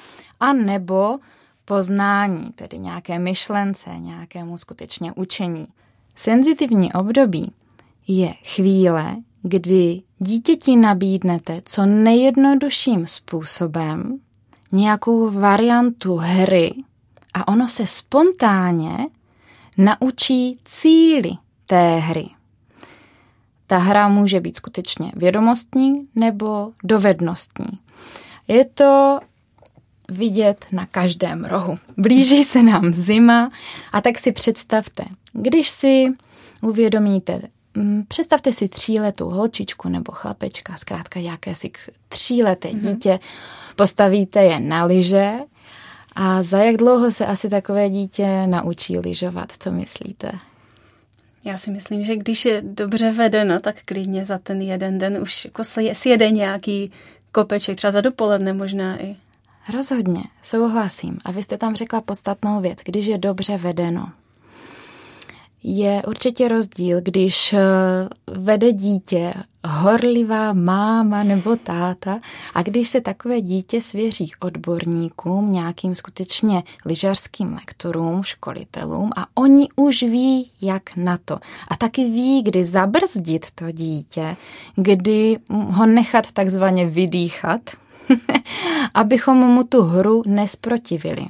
a 0.40 0.52
nebo 0.52 1.18
poznání, 1.64 2.52
tedy 2.52 2.78
nějaké 2.78 3.18
myšlence, 3.18 3.90
nějakému 3.98 4.58
skutečně 4.58 5.12
učení. 5.12 5.68
Senzitivní 6.20 6.92
období 6.92 7.52
je 8.08 8.34
chvíle, 8.44 9.16
kdy 9.42 10.02
dítěti 10.18 10.76
nabídnete 10.76 11.62
co 11.64 11.86
nejjednodušším 11.86 13.06
způsobem 13.06 14.20
nějakou 14.72 15.30
variantu 15.30 16.16
hry 16.16 16.74
a 17.34 17.48
ono 17.48 17.68
se 17.68 17.86
spontánně 17.86 18.96
naučí 19.76 20.58
cíly 20.64 21.30
té 21.66 21.96
hry. 21.96 22.26
Ta 23.66 23.78
hra 23.78 24.08
může 24.08 24.40
být 24.40 24.56
skutečně 24.56 25.12
vědomostní 25.16 26.08
nebo 26.14 26.72
dovednostní. 26.84 27.78
Je 28.48 28.64
to 28.64 29.20
vidět 30.08 30.66
na 30.72 30.86
každém 30.86 31.44
rohu. 31.44 31.78
Blíží 31.96 32.44
se 32.44 32.62
nám 32.62 32.92
zima 32.92 33.50
a 33.92 34.00
tak 34.00 34.18
si 34.18 34.32
představte, 34.32 35.04
když 35.32 35.68
si 35.70 36.06
uvědomíte, 36.62 37.42
mm, 37.74 38.04
představte 38.08 38.52
si 38.52 38.68
tříletou 38.68 39.30
holčičku 39.30 39.88
nebo 39.88 40.12
chlapečka, 40.12 40.76
zkrátka 40.76 41.20
jakési 41.20 41.70
tříleté 42.08 42.68
mm-hmm. 42.68 42.92
dítě, 42.92 43.20
postavíte 43.76 44.44
je 44.44 44.60
na 44.60 44.84
lyže 44.84 45.32
a 46.14 46.42
za 46.42 46.58
jak 46.58 46.76
dlouho 46.76 47.12
se 47.12 47.26
asi 47.26 47.48
takové 47.48 47.90
dítě 47.90 48.46
naučí 48.46 48.98
lyžovat, 48.98 49.52
co 49.58 49.72
myslíte? 49.72 50.32
Já 51.44 51.58
si 51.58 51.70
myslím, 51.70 52.04
že 52.04 52.16
když 52.16 52.44
je 52.44 52.62
dobře 52.64 53.10
vedeno, 53.10 53.60
tak 53.60 53.76
klidně 53.84 54.24
za 54.24 54.38
ten 54.38 54.62
jeden 54.62 54.98
den 54.98 55.18
už 55.22 55.44
jako 55.44 55.64
si 55.64 56.08
jede 56.08 56.30
nějaký 56.30 56.92
kopeček, 57.32 57.76
třeba 57.76 57.90
za 57.90 58.00
dopoledne 58.00 58.52
možná 58.52 59.02
i. 59.02 59.16
Rozhodně, 59.74 60.22
souhlasím. 60.42 61.18
A 61.24 61.32
vy 61.32 61.42
jste 61.42 61.58
tam 61.58 61.76
řekla 61.76 62.00
podstatnou 62.00 62.60
věc, 62.60 62.78
když 62.84 63.06
je 63.06 63.18
dobře 63.18 63.56
vedeno. 63.58 64.08
Je 65.62 66.02
určitě 66.08 66.48
rozdíl, 66.48 67.00
když 67.00 67.52
eh, 67.52 67.58
vede 68.26 68.72
dítě 68.72 69.34
horlivá 69.66 70.52
máma 70.52 71.22
nebo 71.22 71.56
táta 71.56 72.20
a 72.54 72.62
když 72.62 72.88
se 72.88 73.00
takové 73.00 73.40
dítě 73.40 73.82
svěří 73.82 74.30
odborníkům, 74.40 75.52
nějakým 75.52 75.94
skutečně 75.94 76.62
lyžařským 76.84 77.54
lektorům, 77.54 78.22
školitelům 78.22 79.10
a 79.16 79.26
oni 79.34 79.68
už 79.76 80.02
ví, 80.02 80.50
jak 80.60 80.96
na 80.96 81.18
to. 81.24 81.38
A 81.68 81.76
taky 81.76 82.04
ví, 82.04 82.42
kdy 82.42 82.64
zabrzdit 82.64 83.46
to 83.54 83.70
dítě, 83.70 84.36
kdy 84.76 85.38
ho 85.48 85.86
nechat 85.86 86.32
takzvaně 86.32 86.86
vydýchat, 86.86 87.60
abychom 88.94 89.36
mu 89.36 89.64
tu 89.64 89.82
hru 89.82 90.22
nesprotivili. 90.26 91.26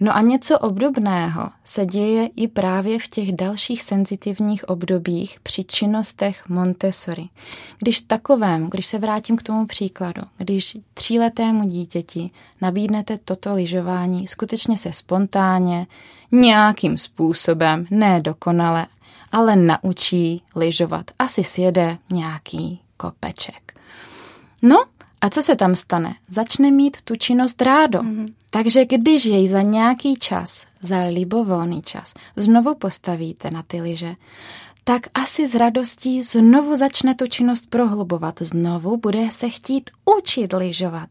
No 0.00 0.16
a 0.16 0.20
něco 0.20 0.58
obdobného 0.58 1.50
se 1.64 1.86
děje 1.86 2.26
i 2.36 2.48
právě 2.48 2.98
v 2.98 3.08
těch 3.08 3.32
dalších 3.32 3.82
senzitivních 3.82 4.68
obdobích 4.68 5.40
při 5.42 5.64
činnostech 5.64 6.48
Montessori. 6.48 7.28
Když 7.78 8.00
takovém, 8.00 8.70
když 8.70 8.86
se 8.86 8.98
vrátím 8.98 9.36
k 9.36 9.42
tomu 9.42 9.66
příkladu, 9.66 10.22
když 10.38 10.76
tříletému 10.94 11.68
dítěti 11.68 12.30
nabídnete 12.60 13.18
toto 13.24 13.54
lyžování 13.54 14.26
skutečně 14.26 14.78
se 14.78 14.92
spontánně, 14.92 15.86
nějakým 16.32 16.96
způsobem, 16.96 17.86
ne 17.90 18.20
dokonale, 18.20 18.86
ale 19.32 19.56
naučí 19.56 20.42
lyžovat. 20.56 21.10
Asi 21.18 21.44
sjede 21.44 21.98
nějaký 22.10 22.80
kopeček. 22.96 23.78
No 24.62 24.84
A 25.20 25.30
co 25.30 25.42
se 25.42 25.56
tam 25.56 25.74
stane? 25.74 26.14
Začne 26.28 26.70
mít 26.70 27.02
tu 27.02 27.16
činnost 27.16 27.62
rádo. 27.62 27.98
Mm-hmm. 27.98 28.34
Takže 28.50 28.84
když 28.84 29.24
jej 29.24 29.48
za 29.48 29.62
nějaký 29.62 30.16
čas, 30.16 30.66
za 30.80 31.02
libovolný 31.02 31.82
čas, 31.82 32.14
znovu 32.36 32.74
postavíte 32.74 33.50
na 33.50 33.62
ty 33.62 33.80
lyže, 33.80 34.14
tak 34.84 35.06
asi 35.14 35.48
s 35.48 35.54
radostí 35.54 36.22
znovu 36.22 36.76
začne 36.76 37.14
tu 37.14 37.26
činnost 37.26 37.70
prohlubovat. 37.70 38.34
Znovu 38.40 38.96
bude 38.96 39.30
se 39.30 39.48
chtít 39.48 39.90
učit 40.18 40.52
lyžovat. 40.52 41.08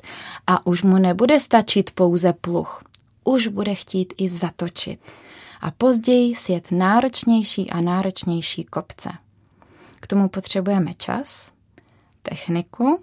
A 0.47 0.65
už 0.65 0.83
mu 0.83 0.97
nebude 0.97 1.39
stačit 1.39 1.91
pouze 1.91 2.33
pluch. 2.33 2.83
Už 3.23 3.47
bude 3.47 3.75
chtít 3.75 4.13
i 4.17 4.29
zatočit. 4.29 4.99
A 5.61 5.71
později 5.71 6.35
sjet 6.35 6.67
náročnější 6.71 7.69
a 7.69 7.81
náročnější 7.81 8.63
kopce. 8.63 9.09
K 9.99 10.07
tomu 10.07 10.29
potřebujeme 10.29 10.93
čas, 10.93 11.51
techniku 12.21 12.99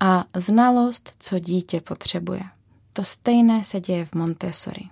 a 0.00 0.24
znalost, 0.36 1.14
co 1.18 1.38
dítě 1.38 1.80
potřebuje. 1.80 2.42
To 2.92 3.04
stejné 3.04 3.64
se 3.64 3.80
děje 3.80 4.04
v 4.06 4.14
Montessori. 4.14 4.88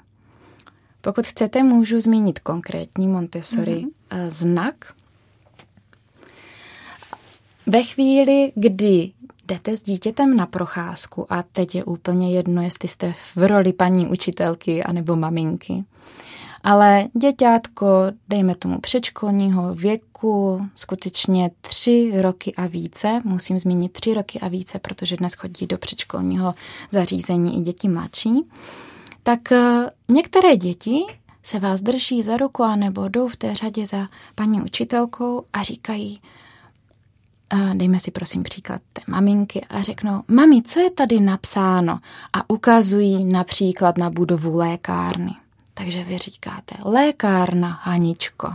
Pokud 1.00 1.26
chcete, 1.26 1.62
můžu 1.62 2.00
zmínit 2.00 2.38
konkrétní 2.38 3.08
Montessori 3.08 3.84
mm-hmm. 3.84 4.30
znak. 4.30 4.94
Ve 7.66 7.82
chvíli, 7.82 8.52
kdy 8.54 9.12
jdete 9.46 9.76
s 9.76 9.82
dítětem 9.82 10.36
na 10.36 10.46
procházku 10.46 11.32
a 11.32 11.42
teď 11.42 11.74
je 11.74 11.84
úplně 11.84 12.36
jedno, 12.36 12.62
jestli 12.62 12.88
jste 12.88 13.12
v 13.12 13.36
roli 13.36 13.72
paní 13.72 14.06
učitelky 14.06 14.84
anebo 14.84 15.16
maminky, 15.16 15.84
ale 16.66 17.08
děťátko, 17.20 17.86
dejme 18.28 18.54
tomu 18.54 18.80
předškolního 18.80 19.74
věku, 19.74 20.66
skutečně 20.74 21.50
tři 21.60 22.12
roky 22.20 22.54
a 22.54 22.66
více, 22.66 23.20
musím 23.24 23.58
zmínit 23.58 23.92
tři 23.92 24.14
roky 24.14 24.40
a 24.40 24.48
více, 24.48 24.78
protože 24.78 25.16
dnes 25.16 25.34
chodí 25.34 25.66
do 25.66 25.78
předškolního 25.78 26.54
zařízení 26.90 27.58
i 27.58 27.60
děti 27.60 27.88
mladší, 27.88 28.48
tak 29.22 29.52
eh, 29.52 29.90
některé 30.08 30.56
děti 30.56 31.00
se 31.42 31.58
vás 31.58 31.80
drží 31.80 32.22
za 32.22 32.36
ruku 32.36 32.62
a 32.62 32.76
nebo 32.76 33.08
jdou 33.08 33.28
v 33.28 33.36
té 33.36 33.54
řadě 33.54 33.86
za 33.86 34.08
paní 34.34 34.62
učitelkou 34.62 35.44
a 35.52 35.62
říkají, 35.62 36.20
dejme 37.74 38.00
si 38.00 38.10
prosím 38.10 38.42
příklad 38.42 38.80
té 38.92 39.02
maminky 39.06 39.64
a 39.68 39.82
řeknou, 39.82 40.22
mami, 40.28 40.62
co 40.62 40.80
je 40.80 40.90
tady 40.90 41.20
napsáno? 41.20 41.98
A 42.32 42.50
ukazují 42.50 43.24
například 43.24 43.98
na 43.98 44.10
budovu 44.10 44.56
lékárny. 44.56 45.34
Takže 45.78 46.04
vy 46.04 46.18
říkáte, 46.18 46.74
lékárna, 46.84 47.80
Haničko. 47.82 48.52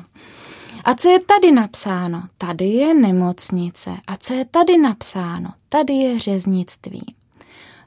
A 0.85 0.95
co 0.95 1.09
je 1.09 1.19
tady 1.19 1.51
napsáno? 1.51 2.23
Tady 2.37 2.65
je 2.65 2.93
nemocnice. 2.93 3.91
A 4.07 4.15
co 4.15 4.33
je 4.33 4.45
tady 4.45 4.77
napsáno? 4.77 5.53
Tady 5.69 5.93
je 5.93 6.19
řeznictví. 6.19 7.15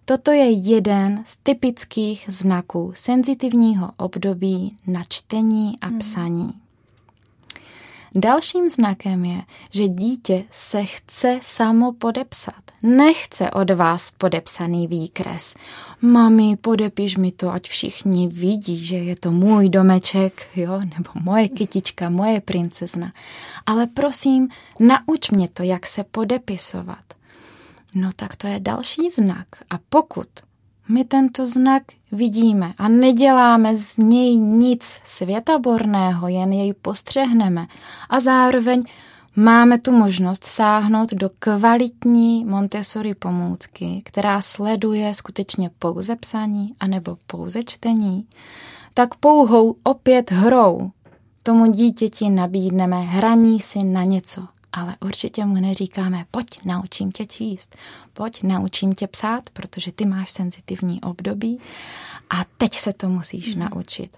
Toto 0.04 0.30
je 0.30 0.50
jeden 0.50 1.22
z 1.26 1.36
typických 1.36 2.24
znaků 2.28 2.92
senzitivního 2.94 3.90
období 3.96 4.76
na 4.86 5.04
čtení 5.08 5.80
a 5.80 5.86
hmm. 5.86 5.98
psaní. 5.98 6.52
Dalším 8.14 8.68
znakem 8.68 9.24
je, 9.24 9.42
že 9.70 9.88
dítě 9.88 10.44
se 10.50 10.84
chce 10.84 11.38
samo 11.42 11.92
podepsat. 11.92 12.62
Nechce 12.86 13.50
od 13.50 13.70
vás 13.70 14.10
podepsaný 14.10 14.86
výkres. 14.88 15.54
Mami, 16.02 16.56
podepiš 16.56 17.16
mi 17.16 17.32
to, 17.32 17.52
ať 17.52 17.68
všichni 17.68 18.28
vidí, 18.28 18.84
že 18.84 18.96
je 18.96 19.16
to 19.16 19.30
můj 19.30 19.68
domeček, 19.68 20.46
jo, 20.56 20.80
nebo 20.80 21.10
moje 21.22 21.48
kytička, 21.48 22.10
moje 22.10 22.40
princezna. 22.40 23.12
Ale 23.66 23.86
prosím, 23.86 24.48
nauč 24.80 25.30
mě 25.30 25.48
to, 25.48 25.62
jak 25.62 25.86
se 25.86 26.04
podepisovat. 26.04 27.04
No 27.94 28.10
tak 28.16 28.36
to 28.36 28.46
je 28.46 28.60
další 28.60 29.10
znak. 29.10 29.46
A 29.70 29.78
pokud 29.88 30.28
my 30.88 31.04
tento 31.04 31.46
znak 31.46 31.82
vidíme 32.12 32.72
a 32.78 32.88
neděláme 32.88 33.76
z 33.76 33.96
něj 33.96 34.38
nic 34.38 35.00
světaborného, 35.04 36.28
jen 36.28 36.52
jej 36.52 36.74
postřehneme 36.74 37.66
a 38.10 38.20
zároveň 38.20 38.82
máme 39.36 39.78
tu 39.78 39.92
možnost 39.92 40.44
sáhnout 40.44 41.10
do 41.12 41.30
kvalitní 41.38 42.44
Montessori 42.44 43.14
pomůcky, 43.14 44.02
která 44.04 44.42
sleduje 44.42 45.14
skutečně 45.14 45.70
pouze 45.78 46.16
psaní 46.16 46.74
anebo 46.80 47.16
pouze 47.26 47.62
čtení, 47.62 48.26
tak 48.94 49.14
pouhou 49.14 49.76
opět 49.82 50.30
hrou 50.30 50.90
tomu 51.42 51.72
dítěti 51.72 52.30
nabídneme 52.30 53.00
hraní 53.00 53.60
si 53.60 53.82
na 53.82 54.04
něco 54.04 54.42
ale 54.76 54.96
určitě 55.00 55.44
mu 55.44 55.54
neříkáme, 55.54 56.24
pojď, 56.30 56.60
naučím 56.64 57.12
tě 57.12 57.26
číst, 57.26 57.76
pojď, 58.12 58.42
naučím 58.42 58.92
tě 58.92 59.06
psát, 59.06 59.50
protože 59.52 59.92
ty 59.92 60.06
máš 60.06 60.30
senzitivní 60.30 61.00
období 61.00 61.60
a 62.30 62.44
teď 62.58 62.74
se 62.74 62.92
to 62.92 63.08
musíš 63.08 63.54
mm. 63.54 63.62
naučit. 63.62 64.16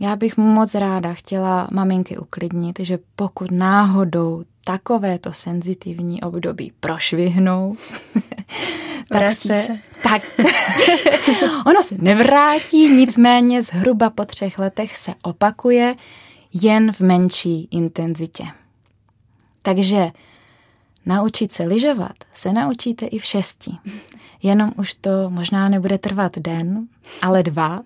Já 0.00 0.16
bych 0.16 0.36
moc 0.36 0.74
ráda 0.74 1.14
chtěla 1.14 1.68
maminky 1.72 2.18
uklidnit, 2.18 2.80
že 2.80 2.98
pokud 3.16 3.50
náhodou 3.50 4.44
takovéto 4.64 5.32
senzitivní 5.32 6.22
období 6.22 6.72
prošvihnou, 6.80 7.76
tak 9.12 9.32
se, 9.32 9.62
se. 9.62 9.78
Tak, 10.02 10.22
ono 11.66 11.82
se 11.82 11.94
nevrátí, 11.98 12.88
nicméně 12.88 13.62
zhruba 13.62 14.10
po 14.10 14.24
třech 14.24 14.58
letech 14.58 14.96
se 14.96 15.14
opakuje 15.22 15.94
jen 16.52 16.92
v 16.92 17.00
menší 17.00 17.68
intenzitě. 17.70 18.44
Takže 19.62 20.10
naučit 21.06 21.52
se 21.52 21.64
lyžovat 21.64 22.14
se 22.34 22.52
naučíte 22.52 23.06
i 23.06 23.18
v 23.18 23.24
šesti. 23.24 23.70
Jenom 24.42 24.72
už 24.76 24.94
to 24.94 25.10
možná 25.30 25.68
nebude 25.68 25.98
trvat 25.98 26.38
den, 26.38 26.88
ale 27.22 27.42
dva 27.42 27.82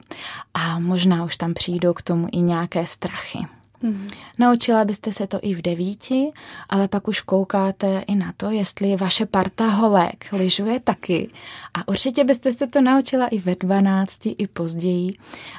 a 0.54 0.78
možná 0.78 1.24
už 1.24 1.36
tam 1.36 1.54
přijdou 1.54 1.92
k 1.92 2.02
tomu 2.02 2.28
i 2.32 2.40
nějaké 2.40 2.86
strachy. 2.86 3.38
Mm. 3.82 4.08
Naučila 4.38 4.84
byste 4.84 5.12
se 5.12 5.26
to 5.26 5.38
i 5.42 5.54
v 5.54 5.62
devíti, 5.62 6.32
ale 6.68 6.88
pak 6.88 7.08
už 7.08 7.20
koukáte 7.20 8.04
i 8.06 8.14
na 8.14 8.32
to, 8.36 8.50
jestli 8.50 8.96
vaše 8.96 9.26
parta 9.26 9.66
holek 9.66 10.26
lyžuje 10.32 10.80
taky. 10.80 11.30
A 11.74 11.88
určitě 11.88 12.24
byste 12.24 12.52
se 12.52 12.66
to 12.66 12.80
naučila 12.80 13.26
i 13.26 13.38
ve 13.38 13.54
dvanácti, 13.54 14.30
i 14.38 14.46
později, 14.46 15.14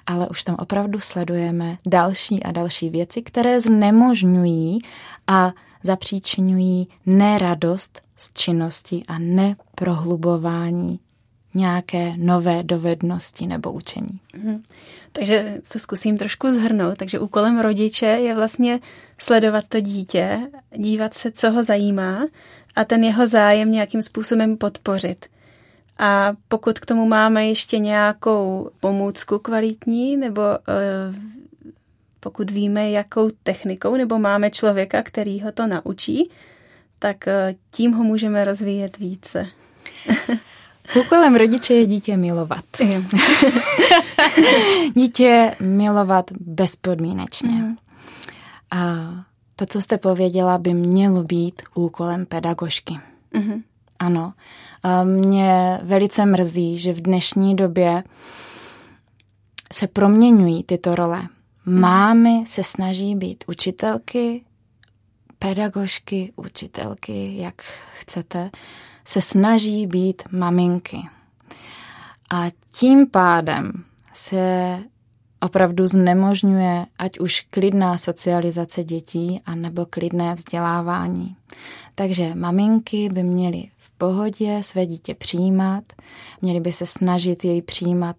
ale 0.07 0.29
už 0.29 0.43
tam 0.43 0.55
opravdu 0.59 0.99
sledujeme 0.99 1.77
další 1.85 2.43
a 2.43 2.51
další 2.51 2.89
věci, 2.89 3.21
které 3.21 3.61
znemožňují 3.61 4.79
a 5.27 5.53
zapříčinují 5.83 6.87
neradost 7.05 8.01
z 8.17 8.33
činnosti 8.33 9.03
a 9.07 9.19
neprohlubování 9.19 10.99
nějaké 11.57 12.13
nové 12.17 12.63
dovednosti 12.63 13.47
nebo 13.47 13.71
učení. 13.71 14.19
Mhm. 14.35 14.63
Takže 15.11 15.61
to 15.73 15.79
zkusím 15.79 16.17
trošku 16.17 16.51
zhrnout. 16.51 16.97
Takže 16.97 17.19
úkolem 17.19 17.59
rodiče 17.59 18.05
je 18.05 18.35
vlastně 18.35 18.79
sledovat 19.17 19.67
to 19.67 19.79
dítě, 19.79 20.39
dívat 20.75 21.13
se, 21.13 21.31
co 21.31 21.51
ho 21.51 21.63
zajímá 21.63 22.27
a 22.75 22.85
ten 22.85 23.03
jeho 23.03 23.27
zájem 23.27 23.71
nějakým 23.71 24.01
způsobem 24.01 24.57
podpořit. 24.57 25.25
A 25.99 26.33
pokud 26.47 26.79
k 26.79 26.85
tomu 26.85 27.05
máme 27.05 27.47
ještě 27.47 27.79
nějakou 27.79 28.69
pomůcku 28.79 29.39
kvalitní 29.39 30.17
nebo 30.17 30.41
uh, 30.41 31.15
pokud 32.19 32.51
víme, 32.51 32.91
jakou 32.91 33.29
technikou, 33.43 33.95
nebo 33.95 34.19
máme 34.19 34.49
člověka, 34.49 35.03
který 35.03 35.41
ho 35.41 35.51
to 35.51 35.67
naučí, 35.67 36.29
tak 36.99 37.27
eh, 37.27 37.55
tím 37.71 37.91
ho 37.91 38.03
můžeme 38.03 38.43
rozvíjet 38.43 38.97
více. 38.97 39.47
Úkolem 40.95 41.35
rodiče 41.35 41.73
je 41.73 41.85
dítě 41.85 42.17
milovat. 42.17 42.65
dítě 44.95 45.55
milovat 45.59 46.31
bezpodmínečně. 46.31 47.51
Mm. 47.51 47.77
A 48.71 48.85
to, 49.55 49.65
co 49.65 49.81
jste 49.81 49.97
pověděla, 49.97 50.57
by 50.57 50.73
mělo 50.73 51.23
být 51.23 51.61
úkolem 51.75 52.25
pedagožky. 52.25 52.99
Mm. 53.33 53.63
Ano. 53.99 54.33
A 54.83 55.03
mě 55.03 55.79
velice 55.83 56.25
mrzí, 56.25 56.77
že 56.77 56.93
v 56.93 57.01
dnešní 57.01 57.55
době 57.55 58.03
se 59.73 59.87
proměňují 59.87 60.63
tyto 60.63 60.95
role. 60.95 61.27
Mámy 61.65 62.43
se 62.47 62.63
snaží 62.63 63.15
být 63.15 63.43
učitelky, 63.47 64.43
pedagožky, 65.39 66.33
učitelky, 66.35 67.37
jak 67.37 67.61
chcete, 67.99 68.49
se 69.07 69.21
snaží 69.21 69.87
být 69.87 70.23
maminky. 70.31 70.97
A 72.29 72.45
tím 72.73 73.07
pádem 73.07 73.71
se 74.13 74.77
opravdu 75.39 75.87
znemožňuje 75.87 76.85
ať 76.99 77.19
už 77.19 77.41
klidná 77.41 77.97
socializace 77.97 78.83
dětí, 78.83 79.41
anebo 79.45 79.85
klidné 79.85 80.33
vzdělávání. 80.33 81.35
Takže 81.95 82.35
maminky 82.35 83.09
by 83.09 83.23
měly 83.23 83.69
v 83.77 83.89
pohodě 83.89 84.59
své 84.63 84.85
dítě 84.85 85.15
přijímat, 85.15 85.83
měly 86.41 86.59
by 86.59 86.71
se 86.71 86.85
snažit 86.85 87.45
jej 87.45 87.61
přijímat 87.61 88.15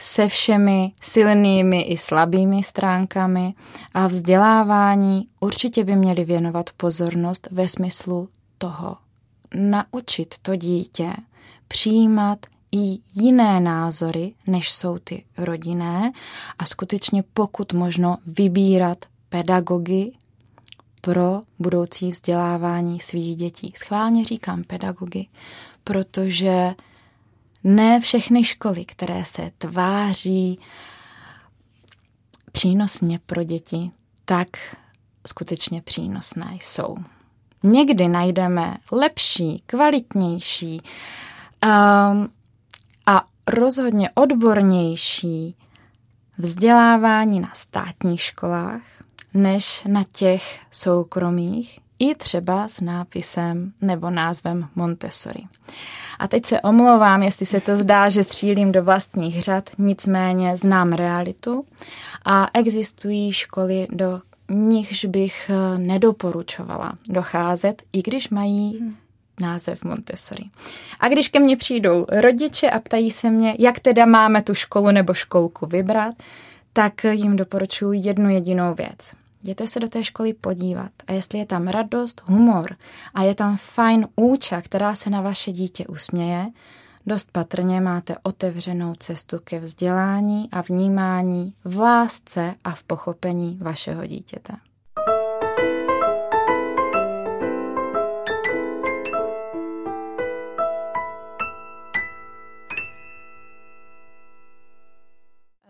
se 0.00 0.28
všemi 0.28 0.92
silnými 1.00 1.82
i 1.82 1.96
slabými 1.96 2.62
stránkami 2.62 3.54
a 3.94 4.06
vzdělávání 4.06 5.28
určitě 5.40 5.84
by 5.84 5.96
měli 5.96 6.24
věnovat 6.24 6.70
pozornost 6.76 7.48
ve 7.50 7.68
smyslu 7.68 8.28
toho 8.58 9.07
naučit 9.54 10.34
to 10.42 10.56
dítě 10.56 11.12
přijímat 11.68 12.38
i 12.72 12.98
jiné 13.14 13.60
názory, 13.60 14.34
než 14.46 14.70
jsou 14.70 14.98
ty 14.98 15.24
rodinné 15.38 16.12
a 16.58 16.66
skutečně 16.66 17.22
pokud 17.34 17.72
možno 17.72 18.16
vybírat 18.26 19.04
pedagogy 19.28 20.12
pro 21.00 21.42
budoucí 21.58 22.10
vzdělávání 22.10 23.00
svých 23.00 23.36
dětí. 23.36 23.72
Schválně 23.76 24.24
říkám 24.24 24.64
pedagogy, 24.64 25.26
protože 25.84 26.74
ne 27.64 28.00
všechny 28.00 28.44
školy, 28.44 28.84
které 28.84 29.24
se 29.24 29.50
tváří 29.58 30.58
přínosně 32.52 33.18
pro 33.26 33.44
děti, 33.44 33.90
tak 34.24 34.48
skutečně 35.26 35.82
přínosné 35.82 36.58
jsou. 36.60 36.96
Někdy 37.62 38.08
najdeme 38.08 38.76
lepší, 38.92 39.62
kvalitnější 39.66 40.80
um, 40.80 42.28
a 43.06 43.24
rozhodně 43.46 44.10
odbornější 44.14 45.56
vzdělávání 46.38 47.40
na 47.40 47.50
státních 47.54 48.20
školách 48.20 48.82
než 49.34 49.82
na 49.86 50.04
těch 50.12 50.60
soukromých, 50.70 51.80
i 51.98 52.14
třeba 52.14 52.68
s 52.68 52.80
nápisem 52.80 53.72
nebo 53.80 54.10
názvem 54.10 54.68
Montessori. 54.74 55.42
A 56.18 56.28
teď 56.28 56.46
se 56.46 56.60
omlouvám, 56.60 57.22
jestli 57.22 57.46
se 57.46 57.60
to 57.60 57.76
zdá, 57.76 58.08
že 58.08 58.22
střílím 58.22 58.72
do 58.72 58.84
vlastních 58.84 59.42
řad, 59.42 59.70
nicméně 59.78 60.56
znám 60.56 60.92
realitu 60.92 61.64
a 62.24 62.48
existují 62.54 63.32
školy, 63.32 63.86
do 63.90 64.20
nichž 64.50 65.04
bych 65.04 65.50
eh, 65.50 65.78
nedoporučovala 65.78 66.92
docházet, 67.08 67.82
i 67.92 68.02
když 68.02 68.30
mají 68.30 68.78
hmm. 68.78 68.96
název 69.40 69.84
Montessori. 69.84 70.44
A 71.00 71.08
když 71.08 71.28
ke 71.28 71.40
mně 71.40 71.56
přijdou 71.56 72.06
rodiče 72.08 72.70
a 72.70 72.80
ptají 72.80 73.10
se 73.10 73.30
mě, 73.30 73.56
jak 73.58 73.80
teda 73.80 74.06
máme 74.06 74.42
tu 74.42 74.54
školu 74.54 74.90
nebo 74.90 75.14
školku 75.14 75.66
vybrat, 75.66 76.14
tak 76.72 77.04
jim 77.04 77.36
doporučuji 77.36 78.00
jednu 78.06 78.30
jedinou 78.30 78.74
věc. 78.74 79.12
Jděte 79.42 79.66
se 79.66 79.80
do 79.80 79.88
té 79.88 80.04
školy 80.04 80.32
podívat 80.32 80.90
a 81.06 81.12
jestli 81.12 81.38
je 81.38 81.46
tam 81.46 81.68
radost, 81.68 82.22
humor 82.24 82.76
a 83.14 83.22
je 83.22 83.34
tam 83.34 83.56
fajn 83.56 84.06
úča, 84.16 84.60
která 84.60 84.94
se 84.94 85.10
na 85.10 85.20
vaše 85.20 85.52
dítě 85.52 85.86
usměje, 85.86 86.46
dost 87.08 87.32
patrně 87.32 87.80
máte 87.80 88.16
otevřenou 88.22 88.94
cestu 88.94 89.38
ke 89.44 89.58
vzdělání 89.60 90.48
a 90.52 90.60
vnímání 90.60 91.54
v 91.64 91.80
lásce 91.80 92.54
a 92.64 92.72
v 92.72 92.82
pochopení 92.82 93.58
vašeho 93.62 94.06
dítěte. 94.06 94.52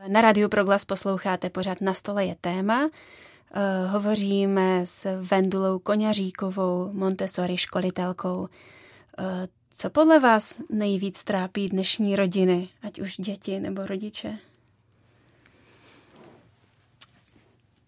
Na 0.08 0.20
Rádiu 0.20 0.48
Proglas 0.48 0.84
posloucháte 0.84 1.50
pořád 1.50 1.80
Na 1.80 1.94
stole 1.94 2.24
je 2.24 2.36
téma. 2.40 2.88
Eh, 3.54 3.86
hovoříme 3.86 4.86
s 4.86 5.22
Vendulou 5.22 5.78
Koňaříkovou, 5.78 6.90
Montessori 6.92 7.56
školitelkou. 7.56 8.48
Eh, 9.18 9.48
co 9.70 9.90
podle 9.90 10.18
vás 10.18 10.60
nejvíc 10.70 11.24
trápí 11.24 11.68
dnešní 11.68 12.16
rodiny, 12.16 12.68
ať 12.82 12.98
už 12.98 13.16
děti 13.16 13.60
nebo 13.60 13.86
rodiče? 13.86 14.38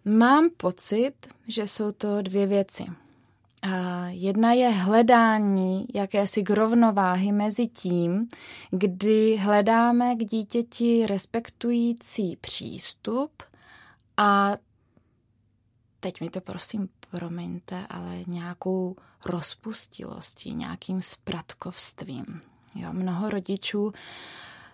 Mám 0.04 0.50
pocit, 0.56 1.12
že 1.48 1.62
jsou 1.62 1.92
to 1.92 2.22
dvě 2.22 2.46
věci. 2.46 2.86
A 3.62 4.06
jedna 4.08 4.52
je 4.52 4.68
hledání 4.68 5.86
jakési 5.94 6.44
rovnováhy 6.50 7.32
mezi 7.32 7.66
tím, 7.66 8.28
kdy 8.70 9.36
hledáme 9.36 10.14
k 10.14 10.18
dítěti 10.18 11.06
respektující 11.06 12.36
přístup 12.36 13.42
a 14.16 14.56
teď 16.00 16.20
mi 16.20 16.30
to 16.30 16.40
prosím 16.40 16.88
promiňte, 17.10 17.86
ale 17.90 18.18
nějakou 18.26 18.96
rozpustilostí, 19.24 20.54
nějakým 20.54 21.02
spratkovstvím. 21.02 22.40
Jo, 22.74 22.88
mnoho 22.92 23.30
rodičů 23.30 23.92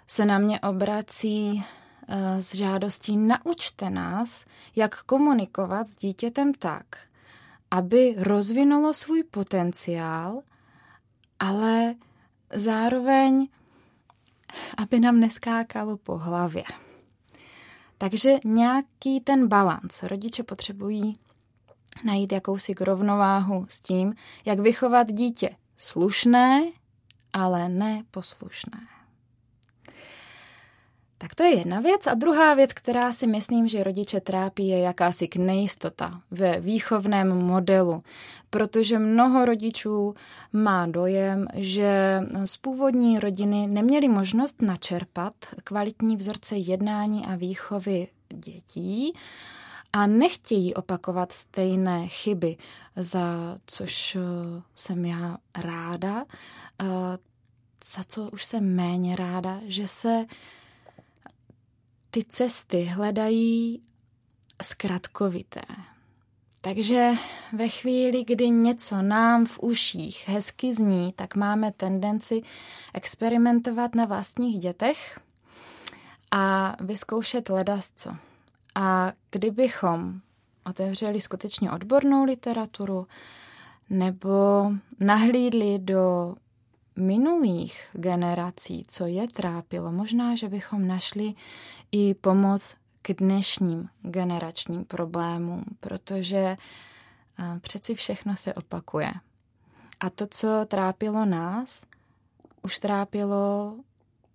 se 0.06 0.24
na 0.24 0.38
mě 0.38 0.60
obrací 0.60 1.64
eh, 2.08 2.42
s 2.42 2.54
žádostí 2.54 3.16
naučte 3.16 3.90
nás, 3.90 4.44
jak 4.76 5.02
komunikovat 5.02 5.88
s 5.88 5.96
dítětem 5.96 6.54
tak, 6.54 6.84
aby 7.70 8.14
rozvinulo 8.18 8.94
svůj 8.94 9.22
potenciál, 9.22 10.42
ale 11.38 11.94
zároveň, 12.54 13.48
aby 14.76 15.00
nám 15.00 15.20
neskákalo 15.20 15.96
po 15.96 16.18
hlavě. 16.18 16.64
Takže 17.98 18.34
nějaký 18.44 19.20
ten 19.20 19.48
balans 19.48 20.02
rodiče 20.02 20.42
potřebují 20.42 21.18
najít 22.04 22.32
jakousi 22.32 22.74
rovnováhu 22.80 23.66
s 23.68 23.80
tím, 23.80 24.14
jak 24.44 24.58
vychovat 24.58 25.12
dítě 25.12 25.50
slušné, 25.76 26.64
ale 27.32 27.68
ne 27.68 28.02
poslušné. 28.10 28.78
Tak 31.18 31.34
to 31.34 31.42
je 31.42 31.58
jedna 31.58 31.80
věc. 31.80 32.06
A 32.06 32.14
druhá 32.14 32.54
věc, 32.54 32.72
která 32.72 33.12
si 33.12 33.26
myslím, 33.26 33.68
že 33.68 33.84
rodiče 33.84 34.20
trápí, 34.20 34.68
je 34.68 34.78
jakási 34.78 35.28
nejistota 35.38 36.20
ve 36.30 36.60
výchovném 36.60 37.28
modelu, 37.28 38.02
protože 38.50 38.98
mnoho 38.98 39.44
rodičů 39.44 40.14
má 40.52 40.86
dojem, 40.86 41.46
že 41.54 42.20
z 42.44 42.56
původní 42.56 43.18
rodiny 43.18 43.66
neměli 43.66 44.08
možnost 44.08 44.62
načerpat 44.62 45.34
kvalitní 45.64 46.16
vzorce 46.16 46.56
jednání 46.56 47.26
a 47.26 47.36
výchovy 47.36 48.08
dětí 48.34 49.12
a 49.96 50.06
nechtějí 50.06 50.74
opakovat 50.74 51.32
stejné 51.32 52.08
chyby, 52.08 52.56
za 52.96 53.58
což 53.66 54.16
jsem 54.74 55.04
já 55.04 55.38
ráda, 55.58 56.24
za 57.94 58.04
co 58.06 58.30
už 58.30 58.44
jsem 58.44 58.74
méně 58.74 59.16
ráda, 59.16 59.60
že 59.64 59.88
se 59.88 60.26
ty 62.10 62.24
cesty 62.24 62.84
hledají 62.84 63.82
zkratkovité. 64.62 65.62
Takže 66.60 67.10
ve 67.52 67.68
chvíli, 67.68 68.24
kdy 68.24 68.50
něco 68.50 69.02
nám 69.02 69.46
v 69.46 69.58
uších 69.62 70.28
hezky 70.28 70.74
zní, 70.74 71.12
tak 71.12 71.36
máme 71.36 71.72
tendenci 71.72 72.42
experimentovat 72.94 73.94
na 73.94 74.04
vlastních 74.04 74.58
dětech 74.58 75.20
a 76.30 76.76
vyzkoušet 76.80 77.48
ledasco. 77.48 78.16
A 78.76 79.12
kdybychom 79.30 80.20
otevřeli 80.64 81.20
skutečně 81.20 81.70
odbornou 81.70 82.24
literaturu 82.24 83.06
nebo 83.90 84.70
nahlídli 85.00 85.78
do 85.78 86.34
minulých 86.96 87.88
generací, 87.92 88.82
co 88.86 89.06
je 89.06 89.28
trápilo, 89.28 89.92
možná, 89.92 90.34
že 90.34 90.48
bychom 90.48 90.86
našli 90.86 91.34
i 91.92 92.14
pomoc 92.14 92.74
k 93.02 93.12
dnešním 93.12 93.88
generačním 94.02 94.84
problémům, 94.84 95.64
protože 95.80 96.56
eh, 97.38 97.60
přeci 97.60 97.94
všechno 97.94 98.36
se 98.36 98.54
opakuje. 98.54 99.12
A 100.00 100.10
to, 100.10 100.26
co 100.30 100.64
trápilo 100.68 101.24
nás, 101.24 101.84
už 102.62 102.78
trápilo 102.78 103.74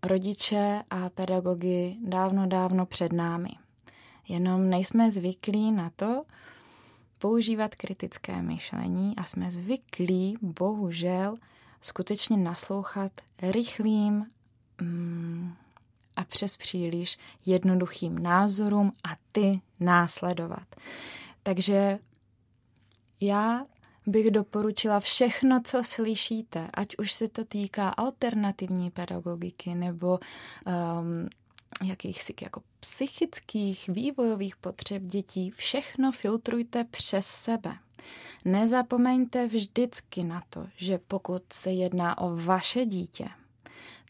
rodiče 0.04 0.84
a 0.90 1.10
pedagogy 1.10 1.98
dávno, 2.02 2.48
dávno 2.48 2.86
před 2.86 3.14
námi. 3.14 3.61
Jenom 4.28 4.70
nejsme 4.70 5.12
zvyklí 5.12 5.72
na 5.72 5.90
to 5.96 6.24
používat 7.18 7.76
kritické 7.76 8.42
myšlení 8.42 9.16
a 9.18 9.24
jsme 9.24 9.52
zvyklí, 9.52 10.38
bohužel, 10.42 11.36
skutečně 11.82 12.38
naslouchat 12.38 13.12
rychlým 13.42 14.26
mm, 14.82 15.54
a 16.16 16.24
přes 16.24 16.58
příliš 16.58 17.18
jednoduchým 17.46 18.20
názorům 18.20 18.94
a 19.04 19.10
ty 19.32 19.62
následovat. 19.80 20.76
Takže 21.44 22.00
já 23.22 23.66
bych 24.08 24.32
doporučila 24.32 25.00
všechno, 25.00 25.62
co 25.64 25.84
slyšíte, 25.84 26.70
ať 26.74 26.96
už 26.98 27.12
se 27.12 27.28
to 27.28 27.46
týká 27.46 27.90
alternativní 27.90 28.92
pedagogiky 28.92 29.76
nebo 29.76 30.20
um, 30.20 31.30
jakýchsi 31.84 32.34
jako 32.42 32.62
psychických, 32.82 33.88
vývojových 33.88 34.56
potřeb 34.56 35.04
dětí, 35.04 35.52
všechno 35.52 36.12
filtrujte 36.12 36.84
přes 36.84 37.26
sebe. 37.28 37.74
Nezapomeňte 38.46 39.48
vždycky 39.48 40.24
na 40.24 40.44
to, 40.50 40.68
že 40.76 41.00
pokud 41.08 41.44
se 41.54 41.72
jedná 41.72 42.18
o 42.18 42.36
vaše 42.36 42.86
dítě, 42.86 43.30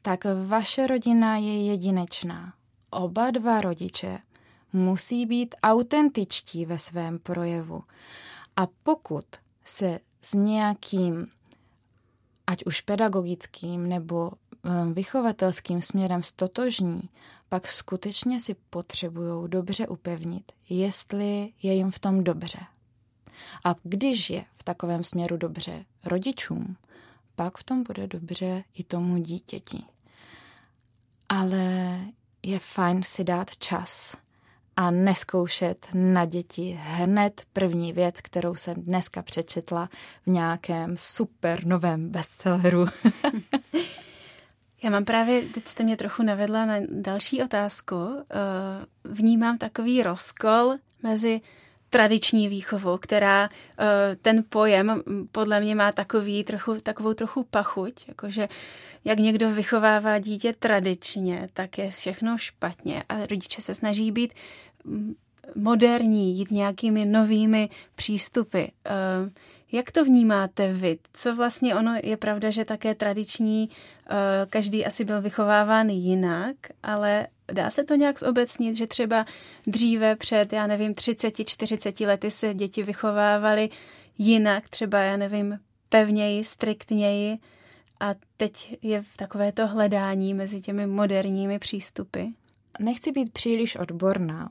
tak 0.01 0.25
vaše 0.45 0.87
rodina 0.87 1.37
je 1.37 1.65
jedinečná. 1.65 2.53
Oba 2.89 3.31
dva 3.31 3.61
rodiče 3.61 4.19
musí 4.73 5.25
být 5.25 5.55
autentičtí 5.63 6.65
ve 6.65 6.79
svém 6.79 7.19
projevu. 7.19 7.83
A 8.55 8.67
pokud 8.83 9.25
se 9.65 9.99
s 10.21 10.33
nějakým, 10.33 11.27
ať 12.47 12.65
už 12.65 12.81
pedagogickým 12.81 13.89
nebo 13.89 14.31
eh, 14.31 14.69
vychovatelským 14.93 15.81
směrem 15.81 16.23
stotožní, 16.23 17.09
pak 17.53 17.67
skutečně 17.67 18.39
si 18.39 18.55
potřebují 18.69 19.49
dobře 19.49 19.87
upevnit, 19.87 20.51
jestli 20.69 21.53
je 21.63 21.73
jim 21.73 21.91
v 21.91 21.99
tom 21.99 22.23
dobře. 22.23 22.59
A 23.65 23.75
když 23.83 24.29
je 24.29 24.45
v 24.55 24.63
takovém 24.63 25.03
směru 25.03 25.37
dobře 25.37 25.85
rodičům, 26.05 26.77
pak 27.35 27.57
v 27.57 27.63
tom 27.63 27.83
bude 27.83 28.07
dobře 28.07 28.63
i 28.73 28.83
tomu 28.83 29.17
dítěti. 29.17 29.83
Ale 31.29 31.99
je 32.43 32.59
fajn 32.59 33.03
si 33.03 33.23
dát 33.23 33.57
čas 33.57 34.17
a 34.75 34.91
neskoušet 34.91 35.87
na 35.93 36.25
děti 36.25 36.79
hned 36.81 37.41
první 37.53 37.93
věc, 37.93 38.21
kterou 38.21 38.55
jsem 38.55 38.75
dneska 38.75 39.21
přečetla 39.21 39.89
v 40.25 40.27
nějakém 40.27 40.97
super 40.97 41.65
novém 41.65 42.09
bestselleru. 42.09 42.85
Já 44.83 44.89
mám 44.89 45.05
právě, 45.05 45.41
teď 45.41 45.67
jste 45.67 45.83
mě 45.83 45.97
trochu 45.97 46.23
navedla 46.23 46.65
na 46.65 46.75
další 46.89 47.43
otázku. 47.43 47.95
Eh, 47.95 48.25
vnímám 49.03 49.57
takový 49.57 50.03
rozkol 50.03 50.75
mezi 51.03 51.41
tradiční 51.89 52.47
výchovou, 52.47 52.97
která 52.97 53.47
eh, 53.79 54.15
ten 54.21 54.43
pojem 54.49 55.01
podle 55.31 55.59
mě 55.59 55.75
má 55.75 55.91
takový 55.91 56.43
trochu, 56.43 56.79
takovou 56.79 57.13
trochu 57.13 57.43
pachuť, 57.43 58.07
jakože 58.07 58.49
jak 59.05 59.19
někdo 59.19 59.51
vychovává 59.51 60.19
dítě 60.19 60.53
tradičně, 60.59 61.49
tak 61.53 61.77
je 61.77 61.91
všechno 61.91 62.37
špatně 62.37 63.03
a 63.09 63.25
rodiče 63.25 63.61
se 63.61 63.75
snaží 63.75 64.11
být 64.11 64.33
moderní, 65.55 66.37
jít 66.37 66.51
nějakými 66.51 67.05
novými 67.05 67.69
přístupy. 67.95 68.63
Jak 69.71 69.91
to 69.91 70.05
vnímáte 70.05 70.73
vy? 70.73 70.99
Co 71.13 71.35
vlastně 71.35 71.75
ono 71.75 71.95
je 72.03 72.17
pravda, 72.17 72.49
že 72.49 72.65
také 72.65 72.95
tradiční, 72.95 73.69
eh, 73.69 74.15
každý 74.49 74.85
asi 74.85 75.05
byl 75.05 75.21
vychováván 75.21 75.89
jinak, 75.89 76.55
ale 76.83 77.27
dá 77.51 77.69
se 77.69 77.83
to 77.83 77.95
nějak 77.95 78.19
zobecnit, 78.19 78.75
že 78.75 78.87
třeba 78.87 79.25
dříve 79.67 80.15
před, 80.15 80.53
já 80.53 80.67
nevím, 80.67 80.93
30-40 80.93 82.05
lety 82.05 82.31
se 82.31 82.53
děti 82.53 82.83
vychovávaly 82.83 83.69
jinak, 84.17 84.69
třeba, 84.69 84.99
já 84.99 85.17
nevím, 85.17 85.59
pevněji, 85.89 86.43
striktněji 86.43 87.37
a 87.99 88.13
teď 88.37 88.77
je 88.81 89.01
v 89.01 89.17
takové 89.17 89.51
to 89.51 89.67
hledání 89.67 90.33
mezi 90.33 90.61
těmi 90.61 90.87
moderními 90.87 91.59
přístupy? 91.59 92.23
Nechci 92.79 93.11
být 93.11 93.33
příliš 93.33 93.75
odborná, 93.75 94.49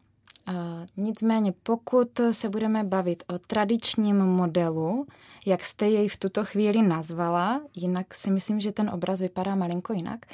Nicméně, 0.97 1.53
pokud 1.63 2.21
se 2.33 2.49
budeme 2.49 2.85
bavit 2.85 3.23
o 3.27 3.39
tradičním 3.39 4.17
modelu, 4.17 5.07
jak 5.47 5.65
jste 5.65 5.89
jej 5.89 6.09
v 6.09 6.17
tuto 6.17 6.45
chvíli 6.45 6.83
nazvala, 6.83 7.61
jinak 7.77 8.15
si 8.15 8.31
myslím, 8.31 8.61
že 8.61 8.73
ten 8.73 8.91
obraz 8.91 9.21
vypadá 9.21 9.55
malinko 9.55 9.93
jinak, 9.93 10.27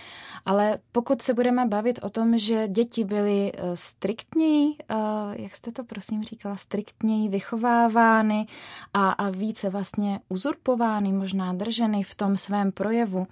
ale 0.47 0.79
pokud 0.93 1.23
se 1.23 1.35
budeme 1.35 1.67
bavit 1.67 1.99
o 2.03 2.09
tom, 2.09 2.39
že 2.39 2.69
děti 2.69 3.05
byly 3.05 3.53
eh, 3.55 3.77
striktněji, 3.77 4.75
eh, 4.89 4.95
jak 5.33 5.57
jste 5.57 5.73
to 5.73 5.85
prosím 5.85 6.23
říkala, 6.23 6.57
striktněji 6.57 7.29
vychovávány 7.29 8.47
a, 8.95 9.11
a 9.11 9.31
více 9.31 9.71
vlastně 9.71 10.21
uzurpovány, 10.29 11.13
možná 11.13 11.53
drženy 11.53 12.03
v 12.03 12.15
tom 12.15 12.37
svém 12.37 12.73
projevu, 12.73 13.27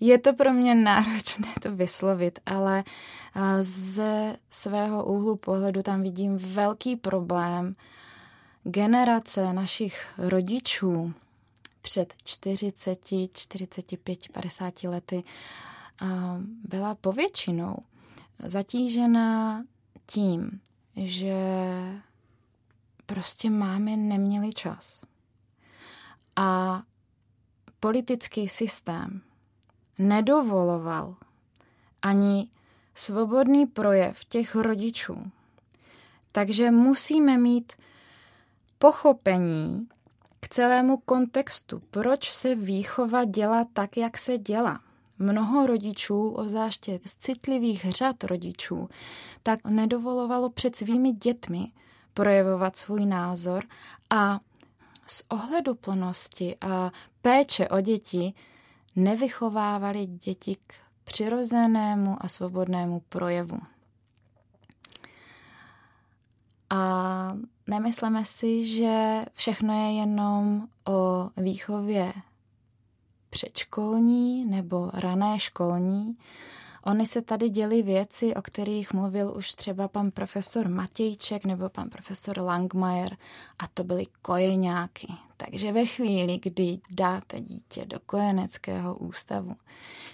je 0.00 0.18
to 0.18 0.32
pro 0.32 0.52
mě 0.52 0.74
náročné 0.84 1.48
to 1.62 1.76
vyslovit, 1.76 2.38
ale 2.46 2.84
ze 3.60 4.36
svého 4.50 5.04
úhlu 5.04 5.36
pohledu 5.36 5.82
tam 5.82 6.02
vidím 6.02 6.36
velký 6.36 6.96
problém. 6.96 7.76
Generace 8.62 9.52
našich 9.52 10.06
rodičů 10.18 11.14
před 11.82 12.14
40, 12.24 12.98
45, 13.32 14.18
50 14.32 14.82
lety 14.82 15.24
byla 16.64 16.94
povětšinou 16.94 17.76
zatížená 18.38 19.64
tím, 20.06 20.60
že 20.96 21.36
prostě 23.06 23.50
máme 23.50 23.96
neměli 23.96 24.52
čas. 24.52 25.04
A 26.36 26.82
politický 27.80 28.48
systém 28.48 29.20
nedovoloval 29.98 31.14
ani 32.02 32.48
svobodný 32.94 33.66
projev 33.66 34.24
těch 34.24 34.54
rodičů. 34.54 35.30
Takže 36.32 36.70
musíme 36.70 37.38
mít 37.38 37.72
pochopení 38.78 39.88
k 40.40 40.48
celému 40.48 40.96
kontextu, 40.96 41.82
proč 41.90 42.32
se 42.32 42.54
výchova 42.54 43.24
dělá 43.24 43.66
tak, 43.72 43.96
jak 43.96 44.18
se 44.18 44.38
dělá. 44.38 44.80
Mnoho 45.18 45.66
rodičů, 45.66 46.28
obzvláště 46.28 47.00
z 47.06 47.16
citlivých 47.16 47.90
řad 47.90 48.24
rodičů, 48.24 48.88
tak 49.42 49.64
nedovolovalo 49.64 50.50
před 50.50 50.76
svými 50.76 51.12
dětmi 51.12 51.72
projevovat 52.14 52.76
svůj 52.76 53.06
názor 53.06 53.64
a 54.10 54.40
z 55.06 55.22
ohleduplnosti 55.28 56.56
a 56.60 56.92
péče 57.22 57.68
o 57.68 57.80
děti 57.80 58.34
nevychovávali 58.96 60.06
děti 60.06 60.56
k 60.66 60.74
přirozenému 61.04 62.16
a 62.20 62.28
svobodnému 62.28 63.00
projevu. 63.08 63.58
A 66.70 67.36
nemyslíme 67.66 68.24
si, 68.24 68.66
že 68.66 69.24
všechno 69.34 69.86
je 69.86 69.92
jenom 69.92 70.68
o 70.88 71.30
výchově 71.36 72.12
předškolní 73.30 74.44
nebo 74.44 74.90
rané 74.94 75.38
školní, 75.38 76.16
Ony 76.86 77.06
se 77.06 77.22
tady 77.22 77.48
děly 77.48 77.82
věci, 77.82 78.34
o 78.34 78.42
kterých 78.42 78.92
mluvil 78.92 79.34
už 79.36 79.54
třeba 79.54 79.88
pan 79.88 80.10
profesor 80.10 80.68
Matějček 80.68 81.44
nebo 81.44 81.68
pan 81.68 81.90
profesor 81.90 82.38
Langmajer 82.38 83.16
a 83.58 83.66
to 83.74 83.84
byly 83.84 84.06
kojeňáky. 84.22 85.06
Takže 85.36 85.72
ve 85.72 85.86
chvíli, 85.86 86.38
kdy 86.42 86.78
dáte 86.90 87.40
dítě 87.40 87.86
do 87.86 88.00
kojeneckého 88.06 88.96
ústavu, 88.96 89.56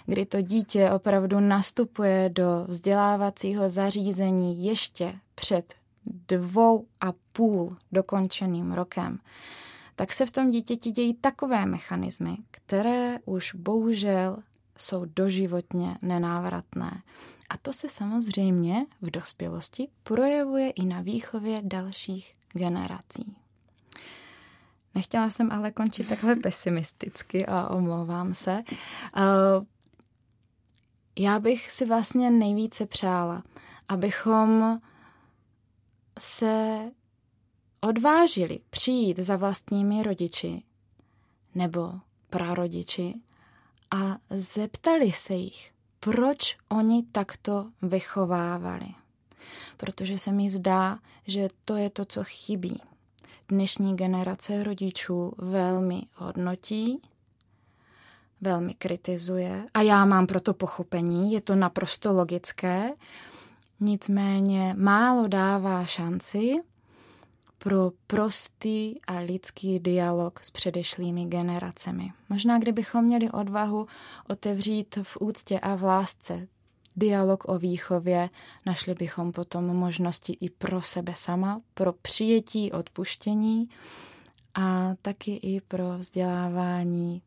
kdy 0.05 0.25
to 0.25 0.41
dítě 0.41 0.91
opravdu 0.91 1.39
nastupuje 1.39 2.29
do 2.29 2.65
vzdělávacího 2.67 3.69
zařízení 3.69 4.65
ještě 4.65 5.19
před 5.35 5.73
dvou 6.27 6.85
a 7.01 7.13
půl 7.31 7.77
dokončeným 7.91 8.71
rokem, 8.71 9.19
tak 9.95 10.13
se 10.13 10.25
v 10.25 10.31
tom 10.31 10.49
dítěti 10.49 10.91
dějí 10.91 11.13
takové 11.13 11.65
mechanismy, 11.65 12.37
které 12.51 13.17
už 13.25 13.55
bohužel 13.55 14.37
jsou 14.81 15.05
doživotně 15.05 15.97
nenávratné. 16.01 17.03
A 17.49 17.57
to 17.57 17.73
se 17.73 17.89
samozřejmě 17.89 18.85
v 19.01 19.11
dospělosti 19.11 19.87
projevuje 20.03 20.69
i 20.69 20.85
na 20.85 21.01
výchově 21.01 21.61
dalších 21.63 22.35
generací. 22.53 23.35
Nechtěla 24.95 25.29
jsem 25.29 25.51
ale 25.51 25.71
končit 25.71 26.07
takhle 26.07 26.35
pesimisticky 26.35 27.45
a 27.45 27.67
omlouvám 27.67 28.33
se. 28.33 28.63
Eh, 29.15 29.21
já 31.19 31.39
bych 31.39 31.71
si 31.71 31.85
vlastně 31.85 32.31
nejvíce 32.31 32.85
přála, 32.85 33.43
abychom 33.87 34.79
se 36.19 36.79
odvážili 37.81 38.59
přijít 38.69 39.19
za 39.19 39.35
vlastními 39.35 40.03
rodiči 40.03 40.63
nebo 41.55 41.93
prarodiči 42.29 43.15
a 43.91 44.17
zeptali 44.29 45.11
se 45.11 45.33
jich, 45.33 45.71
proč 45.99 46.57
oni 46.69 47.03
takto 47.03 47.69
vychovávali. 47.81 48.87
Protože 49.77 50.17
se 50.17 50.31
mi 50.31 50.49
zdá, 50.49 50.99
že 51.27 51.47
to 51.65 51.75
je 51.75 51.89
to, 51.89 52.05
co 52.05 52.23
chybí. 52.23 52.81
Dnešní 53.47 53.95
generace 53.95 54.63
rodičů 54.63 55.33
velmi 55.37 56.01
hodnotí, 56.15 57.01
velmi 58.41 58.73
kritizuje 58.73 59.67
a 59.73 59.81
já 59.81 60.05
mám 60.05 60.27
proto 60.27 60.53
pochopení, 60.53 61.33
je 61.33 61.41
to 61.41 61.55
naprosto 61.55 62.13
logické, 62.13 62.93
nicméně 63.79 64.75
málo 64.77 65.27
dává 65.27 65.85
šanci 65.85 66.61
pro 67.63 67.91
prostý 68.07 69.01
a 69.07 69.19
lidský 69.19 69.79
dialog 69.79 70.43
s 70.43 70.51
předešlými 70.51 71.25
generacemi. 71.25 72.13
Možná 72.29 72.59
kdybychom 72.59 73.03
měli 73.05 73.31
odvahu 73.31 73.87
otevřít 74.29 74.99
v 75.03 75.17
úctě 75.21 75.59
a 75.59 75.75
v 75.75 75.83
lásce 75.83 76.47
dialog 76.95 77.43
o 77.47 77.59
výchově, 77.59 78.29
našli 78.65 78.93
bychom 78.93 79.31
potom 79.31 79.65
možnosti 79.65 80.37
i 80.41 80.49
pro 80.49 80.81
sebe 80.81 81.13
sama, 81.15 81.61
pro 81.73 81.93
přijetí, 81.93 82.71
odpuštění 82.71 83.69
a 84.53 84.95
taky 85.01 85.35
i 85.35 85.61
pro 85.61 85.97
vzdělávání 85.97 87.21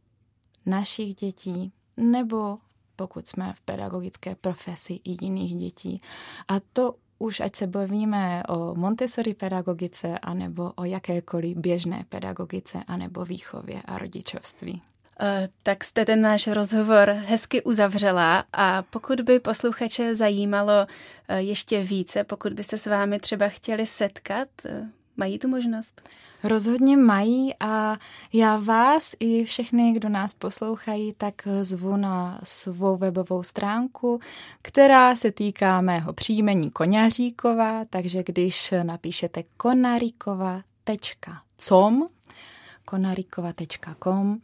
našich 0.67 1.15
dětí 1.15 1.73
nebo 1.97 2.59
pokud 2.97 3.27
jsme 3.27 3.53
v 3.53 3.61
pedagogické 3.61 4.35
profesi 4.35 5.01
i 5.05 5.25
jiných 5.25 5.55
dětí. 5.55 6.01
A 6.49 6.61
to 6.73 6.95
už 7.25 7.41
ať 7.41 7.57
se 7.57 7.67
bavíme 7.67 8.43
o 8.49 8.75
Montessori 8.75 9.35
pedagogice, 9.35 10.19
anebo 10.19 10.73
o 10.77 10.85
jakékoliv 10.85 11.57
běžné 11.57 12.05
pedagogice, 12.09 12.79
anebo 12.87 13.25
výchově 13.25 13.83
a 13.85 13.99
rodičovství. 13.99 14.83
Eh, 15.21 15.49
tak 15.63 15.85
jste 15.85 16.05
ten 16.05 16.21
náš 16.21 16.47
rozhovor 16.47 17.11
hezky 17.11 17.63
uzavřela 17.63 18.45
a 18.53 18.83
pokud 18.83 19.21
by 19.21 19.41
posluchače 19.41 20.15
zajímalo 20.15 20.87
eh, 21.29 21.41
ještě 21.41 21.83
více, 21.83 22.25
pokud 22.25 22.53
by 22.53 22.65
se 22.65 22.79
s 22.79 22.87
vámi 22.87 23.19
třeba 23.19 23.49
chtěli 23.49 23.87
setkat, 23.87 24.49
eh, 24.65 24.89
mají 25.17 25.39
tu 25.39 25.49
možnost? 25.49 26.09
Rozhodně 26.45 26.97
mají 26.97 27.55
a 27.61 27.97
já 28.33 28.57
vás 28.57 29.15
i 29.21 29.45
všechny, 29.45 29.93
kdo 29.93 30.09
nás 30.09 30.35
poslouchají, 30.35 31.13
tak 31.13 31.35
zvu 31.63 31.97
na 31.97 32.41
svou 32.43 32.97
webovou 32.97 33.43
stránku, 33.43 34.21
která 34.63 35.17
se 35.17 35.33
týká 35.33 35.81
mého 35.81 36.13
příjmení 36.13 36.71
Koňaříkova, 36.71 37.85
takže 37.91 38.23
když 38.23 38.75
napíšete 38.83 39.43
konarikova.com 39.57 42.09
konarikova.com, 42.85 44.41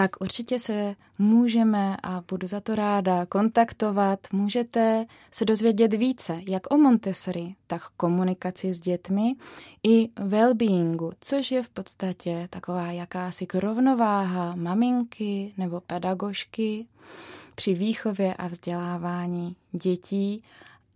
tak 0.00 0.16
určitě 0.20 0.58
se 0.58 0.94
můžeme 1.18 1.96
a 2.02 2.22
budu 2.28 2.46
za 2.46 2.60
to 2.60 2.74
ráda 2.74 3.26
kontaktovat. 3.26 4.20
Můžete 4.32 5.06
se 5.30 5.44
dozvědět 5.44 5.94
více, 5.94 6.40
jak 6.48 6.74
o 6.74 6.78
Montessori, 6.78 7.54
tak 7.66 7.82
komunikaci 7.96 8.74
s 8.74 8.80
dětmi 8.80 9.34
i 9.82 10.08
well-beingu, 10.16 11.12
což 11.20 11.50
je 11.50 11.62
v 11.62 11.68
podstatě 11.68 12.46
taková 12.50 12.92
jakási 12.92 13.46
rovnováha 13.54 14.54
maminky 14.56 15.52
nebo 15.56 15.80
pedagožky 15.80 16.86
při 17.54 17.74
výchově 17.74 18.34
a 18.34 18.48
vzdělávání 18.48 19.56
dětí 19.72 20.42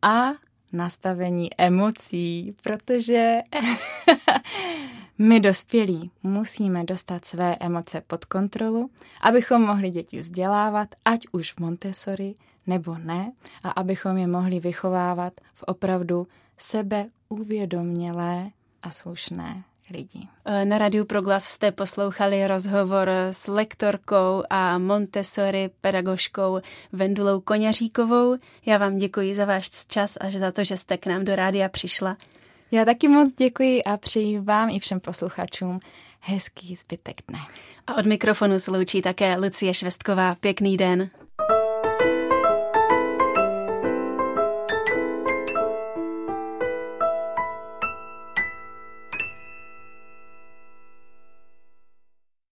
a 0.03 0.31
nastavení 0.73 1.51
emocí, 1.59 2.57
protože 2.63 3.39
My 5.19 5.41
dospělí 5.41 6.11
musíme 6.23 6.85
dostat 6.85 7.25
své 7.25 7.57
emoce 7.61 8.01
pod 8.01 8.25
kontrolu, 8.25 8.91
abychom 9.21 9.63
mohli 9.63 9.91
děti 9.91 10.19
vzdělávat, 10.19 10.89
ať 11.05 11.27
už 11.33 11.53
v 11.53 11.59
Montessori 11.61 12.35
nebo 12.67 12.99
ne, 12.99 13.33
a 13.63 13.71
abychom 13.71 14.17
je 14.17 14.27
mohli 14.27 14.61
vychovávat 14.61 15.33
v 15.55 15.63
opravdu 15.63 16.27
sebeuvědomělé 16.59 18.51
a 18.83 18.91
slušné 18.91 19.63
lidi. 19.91 20.29
Na 20.65 20.79
Radiu 20.79 21.05
Proglas 21.05 21.45
jste 21.45 21.73
poslouchali 21.73 22.47
rozhovor 22.47 23.09
s 23.31 23.47
lektorkou 23.47 24.43
a 24.51 24.79
Montessori 24.79 25.71
pedagožkou 25.81 26.61
Vendulou 26.93 27.41
Koňaříkovou. 27.41 28.37
Já 28.67 28.79
vám 28.79 28.97
děkuji 28.97 29.35
za 29.35 29.45
váš 29.45 29.71
čas 29.87 30.17
a 30.21 30.31
za 30.39 30.53
to, 30.53 30.65
že 30.65 30.77
jste 30.77 30.97
k 30.97 31.07
nám 31.07 31.25
do 31.25 31.37
rádia 31.37 31.69
přišla. 31.69 32.17
Já 32.71 32.85
taky 32.85 33.09
moc 33.09 33.33
děkuji 33.33 33.85
a 33.85 33.97
přeji 33.97 34.41
vám 34.41 34.71
i 34.71 34.79
všem 34.79 35.01
posluchačům 35.01 35.81
hezký 36.21 36.77
zbytek 36.77 37.21
dne. 37.29 37.39
A 37.87 37.95
od 37.95 38.07
mikrofonu 38.07 38.59
sloučí 38.59 39.03
také 39.03 39.37
Lucie 39.37 39.75
Švestková. 39.75 40.35
Pěkný 40.35 40.77
den. 40.77 41.11